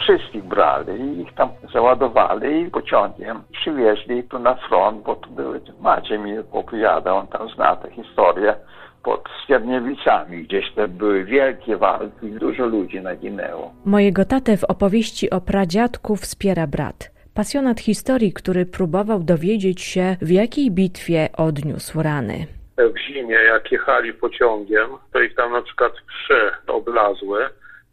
wszystkich 0.01 0.45
brali 0.45 1.03
i 1.03 1.21
ich 1.21 1.35
tam 1.35 1.49
załadowali 1.73 2.61
i 2.61 2.71
pociągiem 2.71 3.43
przywieźli 3.53 4.25
tu 4.25 4.39
na 4.39 4.55
front, 4.55 5.03
bo 5.03 5.17
tu 5.17 5.31
były, 5.31 5.61
Maciej 5.81 6.19
mi 6.19 6.39
opowiada, 6.53 7.15
on 7.15 7.27
tam 7.27 7.49
zna 7.49 7.77
tę 7.77 7.91
historię, 7.91 8.57
pod 9.03 9.29
Skierniewicami, 9.45 10.45
gdzieś 10.45 10.73
te 10.75 10.89
były 10.89 11.25
wielkie 11.25 11.77
walki, 11.77 12.31
dużo 12.31 12.67
ludzi 12.67 13.01
naginęło. 13.01 13.73
Mojego 13.85 14.25
tatę 14.25 14.57
w 14.57 14.65
opowieści 14.65 15.31
o 15.31 15.41
pradziadku 15.41 16.17
wspiera 16.17 16.67
brat. 16.67 17.11
Pasjonat 17.35 17.81
historii, 17.81 18.33
który 18.33 18.67
próbował 18.67 19.21
dowiedzieć 19.23 19.83
się, 19.83 20.17
w 20.23 20.31
jakiej 20.31 20.71
bitwie 20.71 21.29
odniósł 21.37 22.03
rany. 22.03 22.47
W 22.79 22.99
zimie, 22.99 23.35
jak 23.35 23.73
jechali 23.73 24.13
pociągiem, 24.13 24.91
to 25.13 25.21
ich 25.21 25.35
tam 25.35 25.53
na 25.53 25.63
przykład 25.63 25.93
wszy 26.09 26.51
oblazły, 26.67 27.41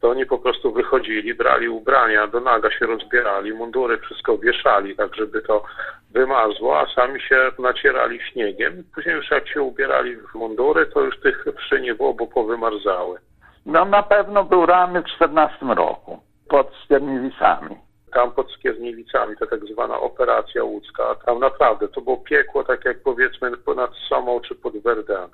to 0.01 0.09
oni 0.09 0.25
po 0.25 0.37
prostu 0.37 0.71
wychodzili, 0.71 1.33
brali 1.33 1.69
ubrania, 1.69 2.27
do 2.27 2.39
naga 2.39 2.71
się 2.71 2.85
rozbierali, 2.85 3.53
mundury 3.53 3.97
wszystko 3.97 4.37
wieszali, 4.37 4.95
tak 4.95 5.15
żeby 5.15 5.41
to 5.41 5.63
wymarzło, 6.11 6.79
a 6.79 6.93
sami 6.95 7.21
się 7.21 7.51
nacierali 7.59 8.19
śniegiem. 8.21 8.83
Później 8.95 9.15
już 9.15 9.31
jak 9.31 9.47
się 9.47 9.61
ubierali 9.61 10.15
w 10.15 10.35
mundury, 10.35 10.85
to 10.85 11.01
już 11.01 11.19
tych 11.19 11.45
wszy 11.57 11.81
nie 11.81 11.95
było, 11.95 12.13
bo 12.13 12.27
powymarzały. 12.27 13.19
No 13.65 13.85
na 13.85 14.03
pewno 14.03 14.43
był 14.43 14.65
rany 14.65 15.01
w 15.01 15.05
14 15.05 15.65
roku, 15.65 16.19
pod 16.49 16.71
Skierniewicami. 16.85 17.77
Tam 18.13 18.31
pod 18.31 18.51
Skierniewicami, 18.51 19.37
to 19.37 19.47
tak 19.47 19.65
zwana 19.65 19.99
operacja 19.99 20.63
łódzka, 20.63 21.15
tam 21.25 21.39
naprawdę 21.39 21.87
to 21.87 22.01
było 22.01 22.17
piekło, 22.17 22.63
tak 22.63 22.85
jak 22.85 23.03
powiedzmy 23.03 23.57
ponad 23.57 23.91
Somą 24.09 24.39
czy 24.39 24.55
pod 24.55 24.77
Verdun. 24.77 25.29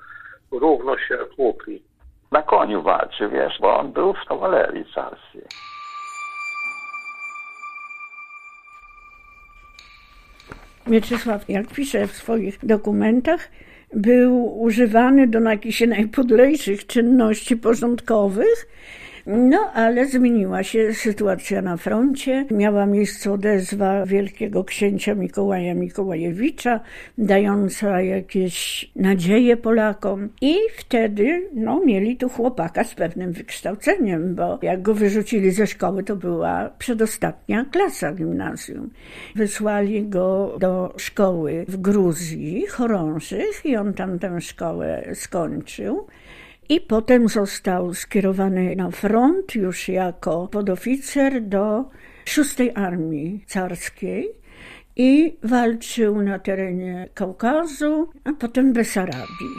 Równo 0.52 0.98
się 0.98 1.18
tłukli 1.36 1.82
na 2.34 2.42
koniu 2.42 2.82
walczy, 2.82 3.28
wiesz, 3.28 3.58
bo 3.60 3.78
on 3.78 3.92
był 3.92 4.12
w 4.12 4.28
kawalerii 4.28 4.84
carskiej. 4.94 5.42
Mieczysław, 10.86 11.48
jak 11.48 11.66
pisze 11.66 12.06
w 12.06 12.12
swoich 12.12 12.66
dokumentach, 12.66 13.48
był 13.94 14.60
używany 14.62 15.26
do 15.26 15.40
jakichś 15.40 15.80
najpodlejszych 15.80 16.86
czynności 16.86 17.56
porządkowych 17.56 18.66
no, 19.26 19.70
ale 19.74 20.06
zmieniła 20.06 20.62
się 20.62 20.94
sytuacja 20.94 21.62
na 21.62 21.76
froncie. 21.76 22.46
Miała 22.50 22.86
miejsce 22.86 23.32
odezwa 23.32 24.06
wielkiego 24.06 24.64
księcia 24.64 25.14
Mikołaja 25.14 25.74
Mikołajewicza, 25.74 26.80
dająca 27.18 28.00
jakieś 28.00 28.90
nadzieje 28.96 29.56
Polakom. 29.56 30.28
I 30.40 30.56
wtedy, 30.76 31.48
no, 31.54 31.80
mieli 31.84 32.16
tu 32.16 32.28
chłopaka 32.28 32.84
z 32.84 32.94
pewnym 32.94 33.32
wykształceniem, 33.32 34.34
bo 34.34 34.58
jak 34.62 34.82
go 34.82 34.94
wyrzucili 34.94 35.50
ze 35.50 35.66
szkoły, 35.66 36.02
to 36.02 36.16
była 36.16 36.70
przedostatnia 36.78 37.64
klasa 37.64 38.12
gimnazjum. 38.12 38.90
Wysłali 39.34 40.08
go 40.08 40.56
do 40.60 40.94
szkoły 40.96 41.64
w 41.68 41.76
Gruzji, 41.76 42.66
chorążych, 42.66 43.64
i 43.64 43.76
on 43.76 43.94
tam 43.94 44.18
tę 44.18 44.40
szkołę 44.40 45.04
skończył 45.14 46.06
i 46.68 46.80
potem 46.80 47.28
został 47.28 47.94
skierowany 47.94 48.76
na 48.76 48.90
front 48.90 49.54
już 49.54 49.88
jako 49.88 50.48
podoficer 50.48 51.42
do 51.42 51.84
szóstej 52.24 52.72
Armii 52.74 53.44
Carskiej 53.46 54.28
i 54.96 55.36
walczył 55.42 56.22
na 56.22 56.38
terenie 56.38 57.08
Kaukazu, 57.14 58.08
a 58.24 58.32
potem 58.32 58.72
Besarabii. 58.72 59.56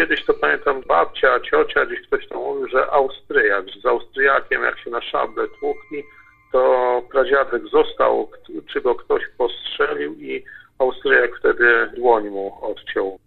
Kiedyś 0.00 0.24
to 0.24 0.34
pamiętam 0.34 0.82
babcia, 0.88 1.40
ciocia, 1.40 1.86
gdzieś 1.86 2.06
ktoś 2.06 2.28
tam 2.28 2.38
mówił, 2.38 2.68
że 2.68 2.90
Austriak, 2.90 3.68
że 3.68 3.80
z 3.80 3.86
Austriakiem 3.86 4.62
jak 4.62 4.78
się 4.78 4.90
na 4.90 5.00
szable 5.00 5.48
tłukli, 5.48 6.04
to 6.52 7.02
pradziadek 7.12 7.62
został, 7.68 8.30
czy 8.72 8.80
go 8.80 8.94
ktoś 8.94 9.22
postrzelił 9.38 10.14
i 10.14 10.44
Austriak 10.78 11.30
wtedy 11.38 11.90
dłoń 11.96 12.28
mu 12.28 12.58
odciął. 12.62 13.18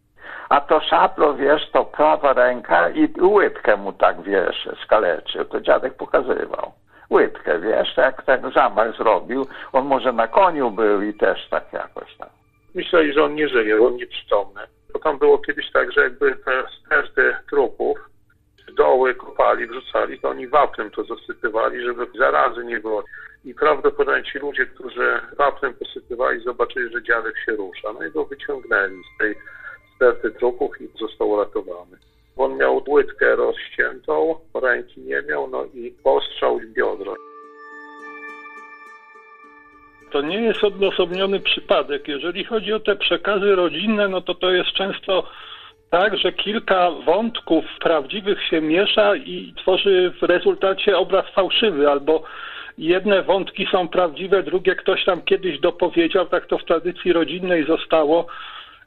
A 0.50 0.62
to 0.62 0.82
szablo, 0.82 1.34
wiesz, 1.34 1.70
to 1.72 1.86
prawa 1.86 2.34
ręka 2.34 2.90
i 2.90 3.22
łydkę 3.22 3.78
mu 3.78 3.94
tak, 3.94 4.22
wiesz, 4.22 4.70
skaleczył. 4.84 5.46
To 5.46 5.62
dziadek 5.62 5.94
pokazywał. 5.94 6.72
Łydkę, 7.12 7.60
wiesz, 7.60 7.98
jak 7.98 8.24
ten 8.24 8.52
zamach 8.52 8.98
zrobił, 8.98 9.46
on 9.74 9.86
może 9.86 10.14
na 10.14 10.28
koniu 10.28 10.72
był 10.72 11.02
i 11.02 11.14
też 11.14 11.50
tak 11.50 11.74
jakoś 11.74 12.18
tam. 12.18 12.30
Myśleli, 12.76 13.14
że 13.14 13.24
on 13.24 13.36
nie 13.36 13.48
żyje, 13.48 13.82
on 13.82 13.96
nieprzytomny. 13.96 14.62
Bo 14.94 15.00
tam 15.00 15.18
było 15.18 15.38
kiedyś 15.38 15.72
tak, 15.72 15.92
że 15.92 16.02
jakby 16.02 16.36
te 16.36 16.64
sterty 16.86 17.36
trupów 17.50 17.98
doły 18.78 19.16
kopali, 19.16 19.68
wrzucali, 19.68 20.20
to 20.20 20.30
oni 20.30 20.48
wapnem 20.48 20.92
to 20.92 21.04
zasypywali, 21.04 21.86
żeby 21.86 22.08
zarazy 22.18 22.66
nie 22.66 22.80
było. 22.80 23.04
I 23.46 23.54
prawdopodobnie 23.54 24.24
ci 24.24 24.40
ludzie, 24.40 24.66
którzy 24.66 25.20
wapnem 25.38 25.74
posypywali, 25.74 26.44
zobaczyli, 26.44 26.94
że 26.94 27.04
dziadek 27.04 27.36
się 27.46 27.52
rusza. 27.52 27.94
No 27.94 28.06
i 28.06 28.12
go 28.12 28.26
wyciągnęli 28.26 29.02
z 29.16 29.18
tej 29.20 29.36
sterty 29.96 30.32
trupów 30.32 30.82
i 30.82 30.90
został 31.00 31.30
uratowany. 31.30 31.98
On 32.38 32.58
miał 32.58 32.84
łydkę 32.88 33.36
rozciętą, 33.36 34.36
ręki 34.62 35.02
nie 35.02 35.22
miał, 35.22 35.48
no 35.48 35.66
i 35.66 35.92
postrzał 36.04 36.33
to 40.14 40.22
nie 40.22 40.42
jest 40.42 40.64
odosobniony 40.64 41.40
przypadek. 41.40 42.08
Jeżeli 42.08 42.44
chodzi 42.44 42.74
o 42.74 42.80
te 42.80 42.96
przekazy 42.96 43.56
rodzinne, 43.56 44.08
no 44.08 44.22
to 44.22 44.36
to 44.36 44.52
jest 44.52 44.72
często 44.72 45.28
tak, 45.90 46.18
że 46.18 46.34
kilka 46.34 46.92
wątków 46.92 47.66
prawdziwych 47.80 48.44
się 48.50 48.62
miesza 48.62 49.16
i 49.16 49.54
tworzy 49.58 50.14
w 50.22 50.24
rezultacie 50.24 50.98
obraz 50.98 51.26
fałszywy, 51.36 51.90
albo 51.90 52.24
jedne 52.78 53.22
wątki 53.22 53.68
są 53.72 53.88
prawdziwe, 53.88 54.44
drugie 54.44 54.76
ktoś 54.76 55.06
tam 55.06 55.22
kiedyś 55.22 55.60
dopowiedział, 55.60 56.26
tak 56.26 56.46
to 56.46 56.58
w 56.58 56.66
tradycji 56.66 57.14
rodzinnej 57.14 57.66
zostało. 57.66 58.28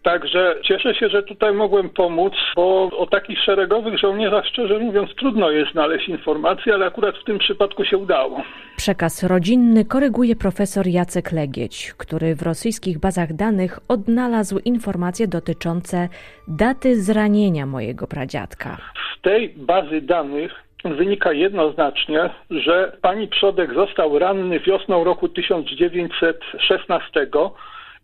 Także 0.06 0.56
cieszę 0.62 0.94
się, 0.94 1.08
że 1.08 1.22
tutaj 1.22 1.52
mogłem 1.52 1.88
pomóc, 1.90 2.32
bo 2.56 2.90
o 2.98 3.06
takich 3.06 3.38
szeregowych 3.44 3.98
żołnierzach, 3.98 4.46
szczerze 4.46 4.78
mówiąc, 4.78 5.10
trudno 5.14 5.50
jest 5.50 5.72
znaleźć 5.72 6.08
informacje, 6.08 6.74
ale 6.74 6.86
akurat 6.86 7.16
w 7.18 7.24
tym 7.24 7.38
przypadku 7.38 7.84
się 7.84 7.96
udało. 7.96 8.42
Przekaz 8.76 9.22
rodzinny 9.22 9.84
koryguje 9.84 10.36
profesor 10.36 10.86
Jacek 10.86 11.32
Legieć, 11.32 11.94
który 11.98 12.34
w 12.34 12.42
rosyjskich 12.42 13.00
bazach 13.00 13.32
danych 13.32 13.78
odnalazł 13.88 14.58
informacje 14.64 15.28
dotyczące 15.28 16.08
daty 16.48 17.02
zranienia 17.02 17.66
mojego 17.66 18.06
pradziadka. 18.06 18.76
Z 19.18 19.20
tej 19.22 19.48
bazy 19.48 20.00
danych 20.00 20.52
wynika 20.84 21.32
jednoznacznie, 21.32 22.30
że 22.50 22.96
pani 23.02 23.28
Przodek 23.28 23.74
został 23.74 24.18
ranny 24.18 24.60
wiosną 24.60 25.04
roku 25.04 25.28
1916 25.28 27.26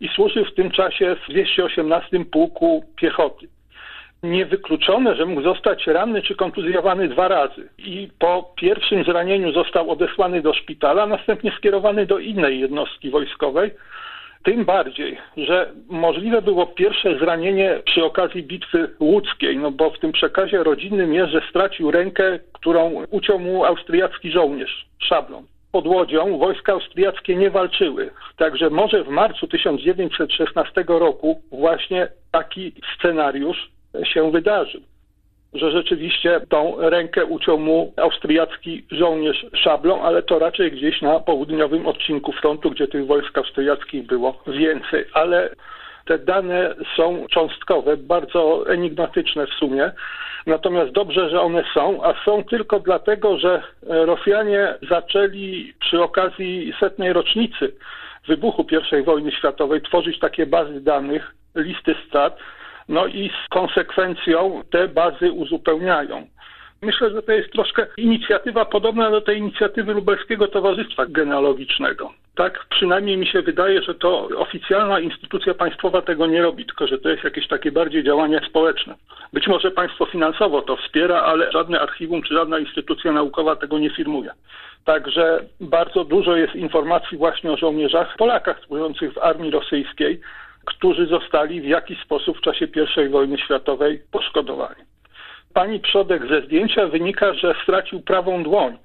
i 0.02 0.08
służył 0.08 0.44
w 0.44 0.54
tym 0.54 0.70
czasie 0.70 1.16
w 1.16 1.30
218 1.30 2.24
Pułku 2.24 2.84
Piechoty. 2.96 3.48
Niewykluczone, 4.22 5.16
że 5.16 5.26
mógł 5.26 5.42
zostać 5.42 5.86
ranny 5.86 6.22
czy 6.22 6.34
kontuzjowany 6.34 7.08
dwa 7.08 7.28
razy 7.28 7.68
i 7.78 8.08
po 8.18 8.52
pierwszym 8.56 9.04
zranieniu 9.04 9.52
został 9.52 9.90
odesłany 9.90 10.42
do 10.42 10.54
szpitala, 10.54 11.06
następnie 11.06 11.52
skierowany 11.58 12.06
do 12.06 12.18
innej 12.18 12.60
jednostki 12.60 13.10
wojskowej, 13.10 13.70
tym 14.44 14.64
bardziej, 14.64 15.18
że 15.36 15.72
możliwe 15.88 16.42
było 16.42 16.66
pierwsze 16.66 17.18
zranienie 17.18 17.80
przy 17.84 18.04
okazji 18.04 18.42
bitwy 18.42 18.88
łódzkiej, 19.00 19.56
no 19.58 19.70
bo 19.70 19.90
w 19.90 19.98
tym 19.98 20.12
przekazie 20.12 20.62
rodzinnym 20.62 21.14
jest, 21.14 21.32
że 21.32 21.40
stracił 21.50 21.90
rękę, 21.90 22.38
którą 22.52 23.04
uciął 23.10 23.38
mu 23.38 23.64
austriacki 23.64 24.30
żołnierz 24.30 24.86
szablą. 24.98 25.51
Pod 25.72 25.86
Łodzią 25.86 26.38
wojska 26.38 26.72
austriackie 26.72 27.36
nie 27.36 27.50
walczyły. 27.50 28.10
Także 28.36 28.70
może 28.70 29.04
w 29.04 29.08
marcu 29.08 29.48
1916 29.48 30.84
roku 30.88 31.42
właśnie 31.52 32.08
taki 32.32 32.72
scenariusz 32.96 33.70
się 34.04 34.30
wydarzył 34.30 34.80
że 35.54 35.70
rzeczywiście 35.70 36.40
tą 36.48 36.76
rękę 36.78 37.24
uciął 37.24 37.58
mu 37.58 37.92
austriacki 37.96 38.84
żołnierz 38.90 39.46
szablą, 39.54 40.02
ale 40.02 40.22
to 40.22 40.38
raczej 40.38 40.72
gdzieś 40.72 41.02
na 41.02 41.20
południowym 41.20 41.86
odcinku 41.86 42.32
frontu, 42.32 42.70
gdzie 42.70 42.88
tych 42.88 43.06
wojsk 43.06 43.38
austriackich 43.38 44.06
było 44.06 44.42
więcej. 44.46 45.04
Ale 45.12 45.50
te 46.04 46.18
dane 46.18 46.74
są 46.96 47.26
cząstkowe, 47.30 47.96
bardzo 47.96 48.70
enigmatyczne 48.72 49.46
w 49.46 49.54
sumie. 49.54 49.92
Natomiast 50.46 50.92
dobrze, 50.92 51.30
że 51.30 51.40
one 51.40 51.64
są, 51.74 52.04
a 52.04 52.24
są 52.24 52.44
tylko 52.44 52.80
dlatego, 52.80 53.38
że 53.38 53.62
Rosjanie 53.82 54.74
zaczęli 54.88 55.74
przy 55.80 56.02
okazji 56.02 56.74
setnej 56.80 57.12
rocznicy 57.12 57.72
wybuchu 58.26 58.66
I 59.00 59.02
wojny 59.02 59.32
światowej 59.32 59.82
tworzyć 59.82 60.18
takie 60.18 60.46
bazy 60.46 60.80
danych, 60.80 61.34
listy 61.54 61.94
strat, 62.08 62.38
no 62.88 63.06
i 63.06 63.30
z 63.44 63.48
konsekwencją 63.48 64.62
te 64.70 64.88
bazy 64.88 65.32
uzupełniają. 65.32 66.26
Myślę, 66.82 67.10
że 67.10 67.22
to 67.22 67.32
jest 67.32 67.52
troszkę 67.52 67.86
inicjatywa 67.96 68.64
podobna 68.64 69.10
do 69.10 69.20
tej 69.20 69.38
inicjatywy 69.38 69.94
Lubelskiego 69.94 70.48
Towarzystwa 70.48 71.06
Genealogicznego. 71.06 72.12
Tak 72.34 72.66
przynajmniej 72.70 73.16
mi 73.16 73.26
się 73.26 73.42
wydaje, 73.42 73.82
że 73.82 73.94
to 73.94 74.28
oficjalna 74.36 75.00
instytucja 75.00 75.54
państwowa 75.54 76.02
tego 76.02 76.26
nie 76.26 76.42
robi, 76.42 76.66
tylko 76.66 76.86
że 76.86 76.98
to 76.98 77.08
jest 77.08 77.24
jakieś 77.24 77.48
takie 77.48 77.72
bardziej 77.72 78.04
działanie 78.04 78.40
społeczne. 78.48 78.94
Być 79.32 79.46
może 79.46 79.70
państwo 79.70 80.06
finansowo 80.06 80.62
to 80.62 80.76
wspiera, 80.76 81.20
ale 81.20 81.52
żadne 81.52 81.80
archiwum 81.80 82.22
czy 82.22 82.34
żadna 82.34 82.58
instytucja 82.58 83.12
naukowa 83.12 83.56
tego 83.56 83.78
nie 83.78 83.90
firmuje. 83.90 84.30
Także 84.84 85.44
bardzo 85.60 86.04
dużo 86.04 86.36
jest 86.36 86.54
informacji 86.54 87.18
właśnie 87.18 87.52
o 87.52 87.56
żołnierzach 87.56 88.16
Polakach 88.16 88.60
służących 88.60 89.12
w 89.12 89.18
armii 89.18 89.50
rosyjskiej, 89.50 90.20
którzy 90.64 91.06
zostali 91.06 91.60
w 91.60 91.66
jakiś 91.66 92.00
sposób 92.00 92.38
w 92.38 92.40
czasie 92.40 92.68
I 93.06 93.08
wojny 93.08 93.38
światowej 93.38 94.02
poszkodowani. 94.10 94.91
Pani 95.54 95.80
Przodek 95.80 96.28
ze 96.28 96.40
zdjęcia 96.40 96.86
wynika, 96.86 97.34
że 97.34 97.54
stracił 97.62 98.00
prawą 98.00 98.42
dłoń. 98.42 98.78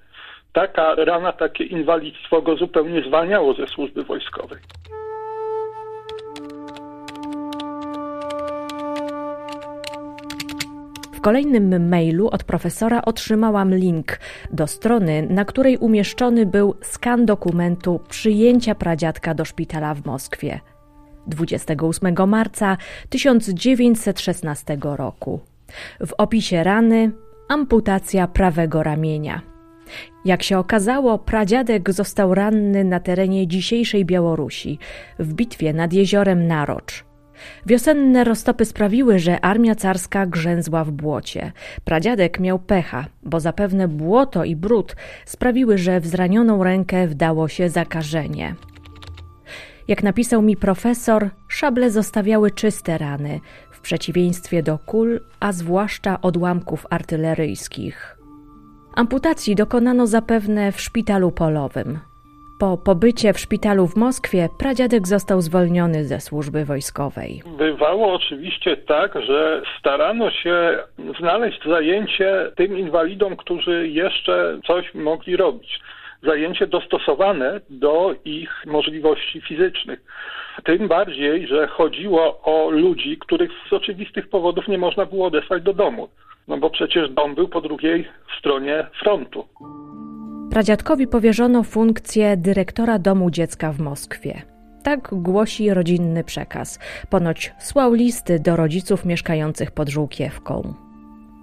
Taka 0.53 0.95
rana, 0.95 1.31
takie 1.31 1.63
inwalidztwo 1.63 2.41
go 2.41 2.55
zupełnie 2.55 3.01
zwalniało 3.01 3.53
ze 3.53 3.67
służby 3.67 4.03
wojskowej. 4.03 4.59
W 11.13 11.21
kolejnym 11.21 11.89
mailu 11.89 12.27
od 12.27 12.43
profesora 12.43 13.01
otrzymałam 13.05 13.75
link 13.75 14.19
do 14.51 14.67
strony, 14.67 15.27
na 15.29 15.45
której 15.45 15.77
umieszczony 15.77 16.45
był 16.45 16.75
skan 16.81 17.25
dokumentu 17.25 17.99
przyjęcia 18.09 18.75
pradziadka 18.75 19.33
do 19.33 19.45
szpitala 19.45 19.93
w 19.93 20.05
Moskwie. 20.05 20.59
28 21.27 22.29
marca 22.29 22.77
1916 23.09 24.77
roku. 24.97 25.39
W 26.07 26.13
opisie 26.17 26.63
rany 26.63 27.11
amputacja 27.49 28.27
prawego 28.27 28.83
ramienia. 28.83 29.41
Jak 30.25 30.43
się 30.43 30.59
okazało, 30.59 31.19
pradziadek 31.19 31.91
został 31.91 32.35
ranny 32.35 32.83
na 32.83 32.99
terenie 32.99 33.47
dzisiejszej 33.47 34.05
Białorusi, 34.05 34.79
w 35.19 35.33
bitwie 35.33 35.73
nad 35.73 35.93
jeziorem 35.93 36.47
Narocz. 36.47 37.05
Wiosenne 37.65 38.23
roztopy 38.23 38.65
sprawiły, 38.65 39.19
że 39.19 39.45
armia 39.45 39.75
carska 39.75 40.25
grzęzła 40.25 40.83
w 40.83 40.91
błocie. 40.91 41.51
Pradziadek 41.83 42.39
miał 42.39 42.59
pecha, 42.59 43.05
bo 43.23 43.39
zapewne 43.39 43.87
błoto 43.87 44.43
i 44.43 44.55
brud 44.55 44.95
sprawiły, 45.25 45.77
że 45.77 45.99
w 45.99 46.07
zranioną 46.07 46.63
rękę 46.63 47.07
wdało 47.07 47.47
się 47.47 47.69
zakażenie. 47.69 48.55
Jak 49.87 50.03
napisał 50.03 50.41
mi 50.41 50.57
profesor, 50.57 51.29
szable 51.47 51.91
zostawiały 51.91 52.51
czyste 52.51 52.97
rany, 52.97 53.39
przeciwieństwie 53.87 54.63
do 54.63 54.77
kul, 54.85 55.19
a 55.39 55.51
zwłaszcza 55.51 56.21
odłamków 56.21 56.85
artyleryjskich. 56.89 58.17
Amputacji 58.95 59.55
dokonano 59.55 60.07
zapewne 60.07 60.71
w 60.71 60.81
szpitalu 60.81 61.31
polowym. 61.31 61.99
Po 62.59 62.77
pobycie 62.77 63.33
w 63.33 63.39
szpitalu 63.39 63.87
w 63.87 63.95
Moskwie 63.95 64.49
pradziadek 64.59 65.07
został 65.07 65.41
zwolniony 65.41 66.05
ze 66.05 66.19
służby 66.19 66.65
wojskowej. 66.65 67.41
Bywało 67.57 68.13
oczywiście 68.13 68.77
tak, 68.77 69.21
że 69.27 69.61
starano 69.79 70.31
się 70.31 70.77
znaleźć 71.19 71.59
zajęcie 71.65 72.51
tym 72.55 72.77
inwalidom, 72.77 73.35
którzy 73.35 73.87
jeszcze 73.87 74.59
coś 74.67 74.93
mogli 74.93 75.37
robić 75.37 75.79
zajęcie 76.23 76.67
dostosowane 76.67 77.61
do 77.69 78.15
ich 78.25 78.49
możliwości 78.65 79.41
fizycznych. 79.41 79.99
Tym 80.63 80.87
bardziej, 80.87 81.47
że 81.47 81.67
chodziło 81.67 82.41
o 82.43 82.69
ludzi, 82.69 83.17
których 83.17 83.51
z 83.69 83.73
oczywistych 83.73 84.29
powodów 84.29 84.67
nie 84.67 84.77
można 84.77 85.05
było 85.05 85.27
odesłać 85.27 85.63
do 85.63 85.73
domu. 85.73 86.09
No 86.47 86.57
bo 86.57 86.69
przecież 86.69 87.09
dom 87.09 87.35
był 87.35 87.47
po 87.47 87.61
drugiej 87.61 88.07
stronie 88.39 88.87
frontu. 88.99 89.47
Pradziadkowi 90.51 91.07
powierzono 91.07 91.63
funkcję 91.63 92.37
dyrektora 92.37 92.99
domu 92.99 93.31
dziecka 93.31 93.71
w 93.71 93.79
Moskwie. 93.79 94.41
Tak 94.83 95.09
głosi 95.11 95.73
rodzinny 95.73 96.23
przekaz. 96.23 96.79
Ponoć 97.09 97.53
słał 97.59 97.93
listy 97.93 98.39
do 98.39 98.55
rodziców 98.55 99.05
mieszkających 99.05 99.71
pod 99.71 99.89
Żółkiewką. 99.89 100.73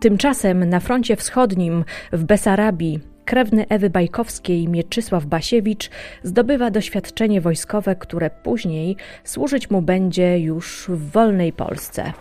Tymczasem 0.00 0.68
na 0.68 0.80
froncie 0.80 1.16
wschodnim 1.16 1.84
w 2.12 2.24
Besarabii 2.24 3.13
Krewny 3.24 3.66
Ewy 3.68 3.90
Bajkowskiej 3.90 4.68
Mieczysław 4.68 5.26
Basiewicz 5.26 5.90
zdobywa 6.22 6.70
doświadczenie 6.70 7.40
wojskowe, 7.40 7.96
które 7.96 8.30
później 8.30 8.96
służyć 9.24 9.70
mu 9.70 9.82
będzie 9.82 10.38
już 10.38 10.86
w 10.88 11.10
wolnej 11.10 11.52
Polsce. 11.52 12.12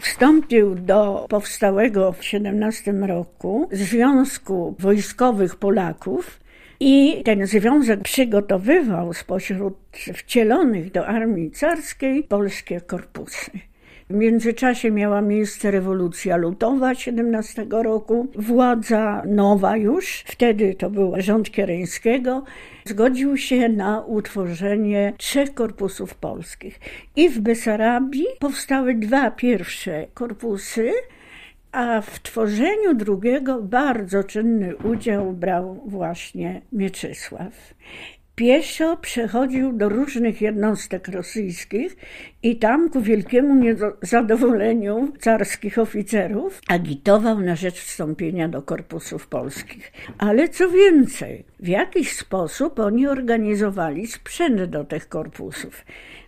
Wstąpił 0.00 0.74
do 0.74 1.26
powstałego 1.28 2.12
w 2.12 2.24
17 2.24 2.92
roku 2.92 3.68
Związku 3.72 4.74
Wojskowych 4.78 5.56
Polaków 5.56 6.40
i 6.80 7.22
ten 7.24 7.46
związek 7.46 8.02
przygotowywał 8.02 9.12
spośród 9.12 9.74
wcielonych 10.14 10.92
do 10.92 11.06
armii 11.06 11.50
carskiej 11.50 12.22
polskie 12.22 12.80
korpusy. 12.80 13.50
W 14.14 14.16
międzyczasie 14.16 14.90
miała 14.90 15.20
miejsce 15.20 15.70
rewolucja 15.70 16.36
lutowa 16.36 16.94
17 16.94 17.66
roku. 17.70 18.28
Władza 18.34 19.22
nowa 19.26 19.76
już, 19.76 20.24
wtedy 20.26 20.74
to 20.74 20.90
był 20.90 21.12
rząd 21.18 21.50
Kiereńskiego, 21.50 22.44
zgodził 22.84 23.36
się 23.36 23.68
na 23.68 24.00
utworzenie 24.00 25.12
trzech 25.16 25.54
korpusów 25.54 26.14
polskich. 26.14 26.80
I 27.16 27.28
w 27.28 27.40
Besarabii 27.40 28.26
powstały 28.38 28.94
dwa 28.94 29.30
pierwsze 29.30 30.06
korpusy, 30.14 30.92
a 31.72 32.00
w 32.00 32.22
tworzeniu 32.22 32.94
drugiego 32.94 33.62
bardzo 33.62 34.24
czynny 34.24 34.76
udział 34.76 35.32
brał 35.32 35.82
właśnie 35.86 36.62
Mieczysław 36.72 37.74
pieszo 38.34 38.96
przechodził 38.96 39.72
do 39.72 39.88
różnych 39.88 40.40
jednostek 40.40 41.08
rosyjskich 41.08 41.96
i 42.42 42.56
tam 42.56 42.90
ku 42.90 43.00
wielkiemu 43.00 43.54
niezadowoleniu 43.54 45.12
carskich 45.20 45.78
oficerów 45.78 46.60
agitował 46.68 47.40
na 47.40 47.56
rzecz 47.56 47.80
wstąpienia 47.80 48.48
do 48.48 48.62
korpusów 48.62 49.26
polskich. 49.26 49.92
Ale 50.18 50.48
co 50.48 50.70
więcej, 50.70 51.44
w 51.60 51.68
jakiś 51.68 52.16
sposób 52.16 52.78
oni 52.78 53.06
organizowali 53.06 54.06
sprzęt 54.06 54.64
do 54.64 54.84
tych 54.84 55.08
korpusów. 55.08 55.84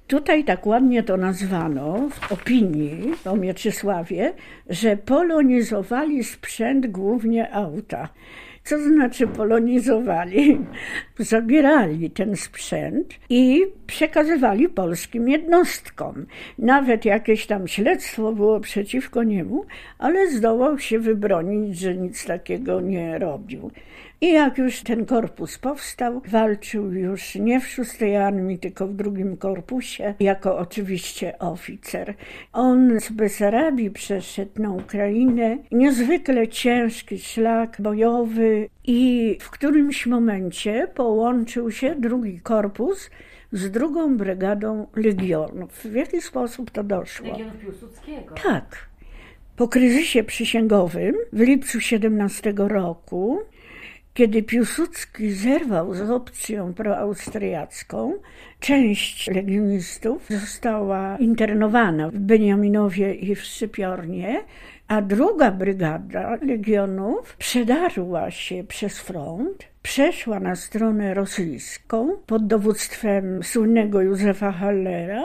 Tutaj 0.07 0.45
tak 0.45 0.66
ładnie 0.66 1.03
to 1.03 1.16
nazwano 1.16 2.09
w 2.11 2.33
opinii 2.33 3.14
o 3.25 3.37
Mieczysławie, 3.37 4.33
że 4.71 4.97
polonizowali 4.97 6.25
sprzęt 6.25 6.87
głównie 6.87 7.55
auta 7.55 8.09
Co 8.67 8.79
znaczy 8.79 9.27
polonizowali? 9.27 10.59
Zabierali 11.19 12.11
ten 12.11 12.37
sprzęt 12.37 13.15
i 13.29 13.63
przekazywali 13.87 14.69
polskim 14.69 15.29
jednostkom. 15.29 16.27
Nawet 16.59 17.05
jakieś 17.05 17.47
tam 17.47 17.69
śledztwo 17.69 18.33
było 18.33 18.61
przeciwko 18.61 19.23
niemu, 19.23 19.65
ale 19.99 20.31
zdołał 20.31 20.79
się 20.79 20.99
wybronić, 20.99 21.79
że 21.79 21.97
nic 21.97 22.27
takiego 22.27 22.81
nie 22.81 23.19
robił. 23.19 23.71
I 24.21 24.33
jak 24.33 24.59
już 24.59 24.83
ten 24.83 25.07
korpus 25.07 25.59
powstał, 25.59 26.23
walczył 26.29 26.93
już 26.93 27.35
nie 27.35 27.61
w 27.61 27.67
szóstej 27.67 28.17
armii, 28.17 28.59
tylko 28.59 28.87
w 28.87 28.95
drugim 28.95 29.37
korpusie, 29.37 30.15
jako 30.21 30.59
oczywiście 30.59 31.39
oficer. 31.39 32.15
On 32.53 33.01
z 33.01 33.11
Besarabii 33.11 33.91
przeszedł 33.91 34.63
na 34.63 34.71
Ukrainę, 34.71 35.59
niezwykle 35.73 36.49
ciężki 36.49 37.19
szlak 37.19 37.77
bojowy 37.81 38.69
i 38.85 39.37
w 39.41 39.51
którymś 39.51 40.07
momencie 40.07 40.89
połączył 40.95 41.71
się 41.71 41.95
drugi 41.95 42.41
korpus 42.41 43.11
z 43.53 43.71
drugą 43.71 44.17
brygadą 44.17 44.87
legionów. 44.97 45.73
W 45.85 45.95
jaki 45.95 46.21
sposób 46.21 46.71
to 46.71 46.85
doszło? 46.85 47.29
Legionów 47.29 47.57
Piłsudskiego. 47.57 48.35
Tak. 48.43 48.89
Po 49.57 49.69
kryzysie 49.69 50.25
przysięgowym 50.25 51.15
w 51.33 51.41
lipcu 51.41 51.81
17 51.81 52.55
roku 52.57 53.41
kiedy 54.17 54.43
Piłsudski 54.43 55.33
zerwał 55.33 55.95
z 55.95 56.11
opcją 56.11 56.75
proaustriacką, 56.75 58.13
część 58.61 59.31
legionistów 59.31 60.27
została 60.29 61.17
internowana 61.19 62.11
w 62.11 62.19
Beniaminowie 62.19 63.15
i 63.15 63.35
w 63.35 63.47
Scypiornie, 63.47 64.45
a 64.89 65.03
druga 65.03 65.51
brygada 65.51 66.39
legionów 66.43 67.37
przedarła 67.37 68.31
się 68.31 68.65
przez 68.65 69.01
front, 69.01 69.65
przeszła 69.83 70.41
na 70.41 70.57
stronę 70.57 71.15
rosyjską 71.15 72.17
pod 72.27 72.47
dowództwem 72.47 73.43
słynnego 73.43 74.03
Józefa 74.03 74.53
Hallera 74.53 75.25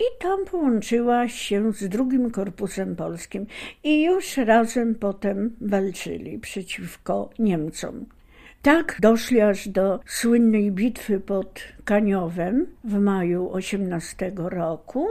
i 0.00 0.22
tam 0.22 0.44
połączyła 0.44 1.28
się 1.28 1.72
z 1.72 1.88
drugim 1.88 2.30
korpusem 2.30 2.96
polskim 2.96 3.46
i 3.84 4.04
już 4.04 4.36
razem 4.36 4.94
potem 4.94 5.56
walczyli 5.60 6.38
przeciwko 6.38 7.30
Niemcom. 7.38 8.06
Tak 8.62 8.96
doszli 9.00 9.40
aż 9.40 9.68
do 9.68 10.00
słynnej 10.06 10.72
bitwy 10.72 11.20
pod 11.20 11.62
Kaniowem 11.84 12.66
w 12.84 12.98
maju 12.98 13.50
18 13.52 14.32
roku 14.36 15.08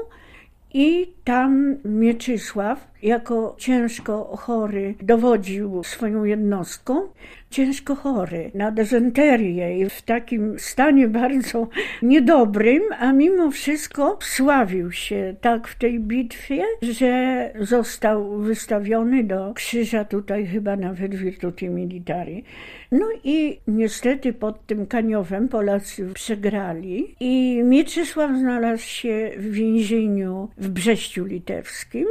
i 0.73 1.13
tam 1.23 1.77
Mieczysław 1.85 2.87
jako 3.03 3.55
ciężko 3.57 4.37
chory 4.37 4.95
dowodził 5.01 5.83
swoją 5.83 6.23
jednostką, 6.23 7.07
ciężko 7.49 7.95
chory 7.95 8.51
na 8.53 8.71
dezenterię 8.71 9.79
i 9.79 9.89
w 9.89 10.01
takim 10.01 10.59
stanie 10.59 11.07
bardzo 11.07 11.67
niedobrym, 12.01 12.83
a 12.99 13.11
mimo 13.11 13.51
wszystko 13.51 14.17
sławił 14.21 14.91
się 14.91 15.35
tak 15.41 15.67
w 15.67 15.77
tej 15.77 15.99
bitwie, 15.99 16.63
że 16.81 17.51
został 17.59 18.37
wystawiony 18.37 19.23
do 19.23 19.53
krzyża 19.53 20.05
tutaj 20.05 20.47
chyba 20.47 20.75
nawet 20.75 21.15
Virtuti 21.15 21.69
Militari. 21.69 22.43
No 22.91 23.07
i 23.23 23.59
niestety 23.67 24.33
pod 24.33 24.65
tym 24.65 24.87
Kaniowem 24.87 25.49
Polacy 25.49 26.09
przegrali 26.13 27.15
i 27.19 27.61
Mieczysław 27.63 28.31
znalazł 28.39 28.83
się 28.83 29.31
w 29.37 29.51
więzieniu 29.51 30.49
w 30.57 30.69
Brześciu 30.69 31.25
Litewskim. 31.25 32.05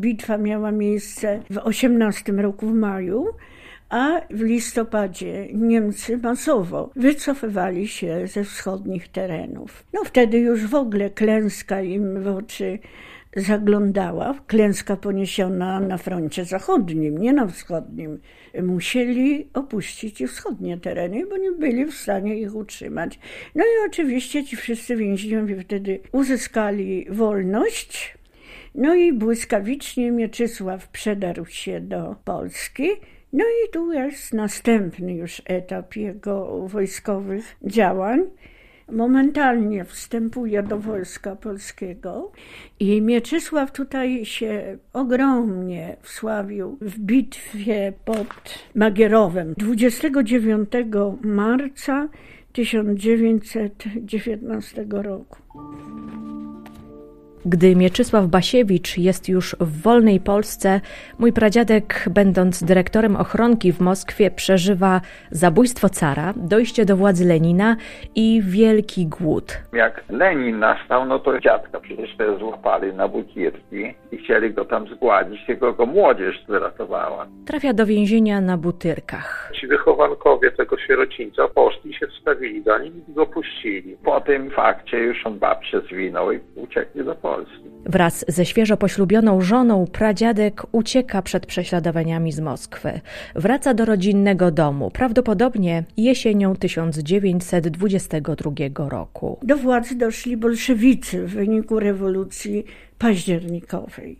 Bitwa 0.00 0.38
miała 0.38 0.72
miejsce 0.72 1.42
w 1.50 1.58
18 1.58 2.32
roku 2.32 2.66
w 2.66 2.74
maju, 2.74 3.26
a 3.88 4.20
w 4.30 4.40
listopadzie 4.40 5.48
Niemcy 5.52 6.18
masowo 6.18 6.90
wycofywali 6.96 7.88
się 7.88 8.26
ze 8.26 8.44
wschodnich 8.44 9.08
terenów. 9.08 9.84
No 9.92 10.04
wtedy 10.04 10.38
już 10.38 10.66
w 10.66 10.74
ogóle 10.74 11.10
klęska 11.10 11.82
im 11.82 12.22
w 12.22 12.26
oczy 12.26 12.78
zaglądała, 13.36 14.34
klęska 14.46 14.96
poniesiona 14.96 15.80
na 15.80 15.98
froncie 15.98 16.44
zachodnim, 16.44 17.18
nie 17.18 17.32
na 17.32 17.46
wschodnim. 17.46 18.20
Musieli 18.62 19.48
opuścić 19.54 20.22
wschodnie 20.28 20.78
tereny, 20.78 21.26
bo 21.26 21.36
nie 21.36 21.52
byli 21.52 21.84
w 21.84 21.94
stanie 21.94 22.40
ich 22.40 22.54
utrzymać. 22.54 23.18
No 23.54 23.64
i 23.64 23.88
oczywiście 23.88 24.44
ci 24.44 24.56
wszyscy 24.56 24.96
więźniowie 24.96 25.60
wtedy 25.60 26.00
uzyskali 26.12 27.06
wolność, 27.10 28.19
no 28.74 28.94
i 28.94 29.12
błyskawicznie 29.12 30.10
Mieczysław 30.10 30.88
przedarł 30.88 31.46
się 31.46 31.80
do 31.80 32.16
Polski. 32.24 32.88
No 33.32 33.44
i 33.44 33.70
tu 33.72 33.92
jest 33.92 34.34
następny 34.34 35.14
już 35.14 35.42
etap 35.44 35.96
jego 35.96 36.68
wojskowych 36.68 37.56
działań. 37.62 38.20
Momentalnie 38.92 39.84
wstępuje 39.84 40.62
do 40.62 40.78
wojska 40.78 41.36
polskiego 41.36 42.32
i 42.80 43.02
Mieczysław 43.02 43.72
tutaj 43.72 44.24
się 44.24 44.78
ogromnie 44.92 45.96
wsławił 46.02 46.78
w 46.80 46.98
bitwie 46.98 47.92
pod 48.04 48.58
Magierowem 48.74 49.54
29 49.56 50.70
marca 51.22 52.08
1919 52.52 54.86
roku. 54.90 55.38
Gdy 57.44 57.76
Mieczysław 57.76 58.26
Basiewicz 58.26 58.98
jest 58.98 59.28
już 59.28 59.56
w 59.60 59.82
wolnej 59.82 60.20
Polsce, 60.20 60.80
mój 61.18 61.32
pradziadek, 61.32 62.04
będąc 62.10 62.64
dyrektorem 62.64 63.16
ochronki 63.16 63.72
w 63.72 63.80
Moskwie, 63.80 64.30
przeżywa 64.30 65.00
zabójstwo 65.30 65.88
cara, 65.88 66.34
dojście 66.36 66.84
do 66.84 66.96
władzy 66.96 67.24
Lenina 67.24 67.76
i 68.14 68.42
wielki 68.44 69.06
głód. 69.06 69.58
Jak 69.72 70.04
Lenin 70.08 70.58
nastał, 70.58 71.06
no 71.06 71.18
to 71.18 71.40
dziadka 71.40 71.80
przecież 71.80 72.16
też 72.16 72.38
złapali 72.38 72.94
na 72.94 73.08
butierki 73.08 73.94
i 74.12 74.16
chcieli 74.18 74.54
go 74.54 74.64
tam 74.64 74.88
zgładzić, 74.88 75.46
tylko 75.46 75.72
go 75.72 75.86
młodzież 75.86 76.44
wyratowała. 76.48 77.26
Trafia 77.46 77.72
do 77.72 77.86
więzienia 77.86 78.40
na 78.40 78.56
Butyrkach. 78.56 79.52
Ci 79.60 79.66
wychowankowie 79.66 80.50
tego 80.50 80.78
sierocińca 80.78 81.48
poszli 81.48 81.94
się 81.94 82.06
wstawili 82.06 82.62
za 82.62 82.78
nim 82.78 83.02
i 83.08 83.12
go 83.12 83.26
puścili. 83.26 83.96
Po 84.04 84.20
tym 84.20 84.50
fakcie 84.50 84.98
już 84.98 85.26
on 85.26 85.38
babcię 85.38 85.80
zwinął 85.80 86.32
i 86.32 86.40
uciekli 86.54 87.04
do 87.04 87.14
Polski. 87.14 87.29
Wraz 87.86 88.24
ze 88.28 88.44
świeżo 88.44 88.76
poślubioną 88.76 89.40
żoną 89.40 89.86
pradziadek 89.92 90.62
ucieka 90.72 91.22
przed 91.22 91.46
prześladowaniami 91.46 92.32
z 92.32 92.40
Moskwy. 92.40 93.00
Wraca 93.34 93.74
do 93.74 93.84
rodzinnego 93.84 94.50
domu, 94.50 94.90
prawdopodobnie 94.90 95.84
jesienią 95.96 96.56
1922 96.56 98.88
roku. 98.88 99.38
Do 99.42 99.56
władzy 99.56 99.94
doszli 99.94 100.36
bolszewicy 100.36 101.26
w 101.26 101.30
wyniku 101.30 101.80
rewolucji 101.80 102.64
październikowej. 102.98 104.18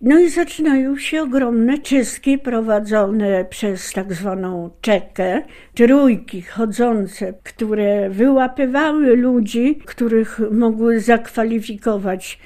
No 0.00 0.18
i 0.18 0.28
zaczynają 0.28 0.96
się 0.96 1.22
ogromne 1.22 1.78
czystki 1.78 2.38
prowadzone 2.38 3.44
przez 3.44 3.92
tak 3.92 4.12
zwaną 4.12 4.70
czekę, 4.80 5.42
trójki 5.74 6.42
chodzące, 6.42 7.34
które 7.42 8.10
wyłapywały 8.10 9.16
ludzi, 9.16 9.80
których 9.86 10.40
mogły 10.50 11.00
zakwalifikować 11.00 12.38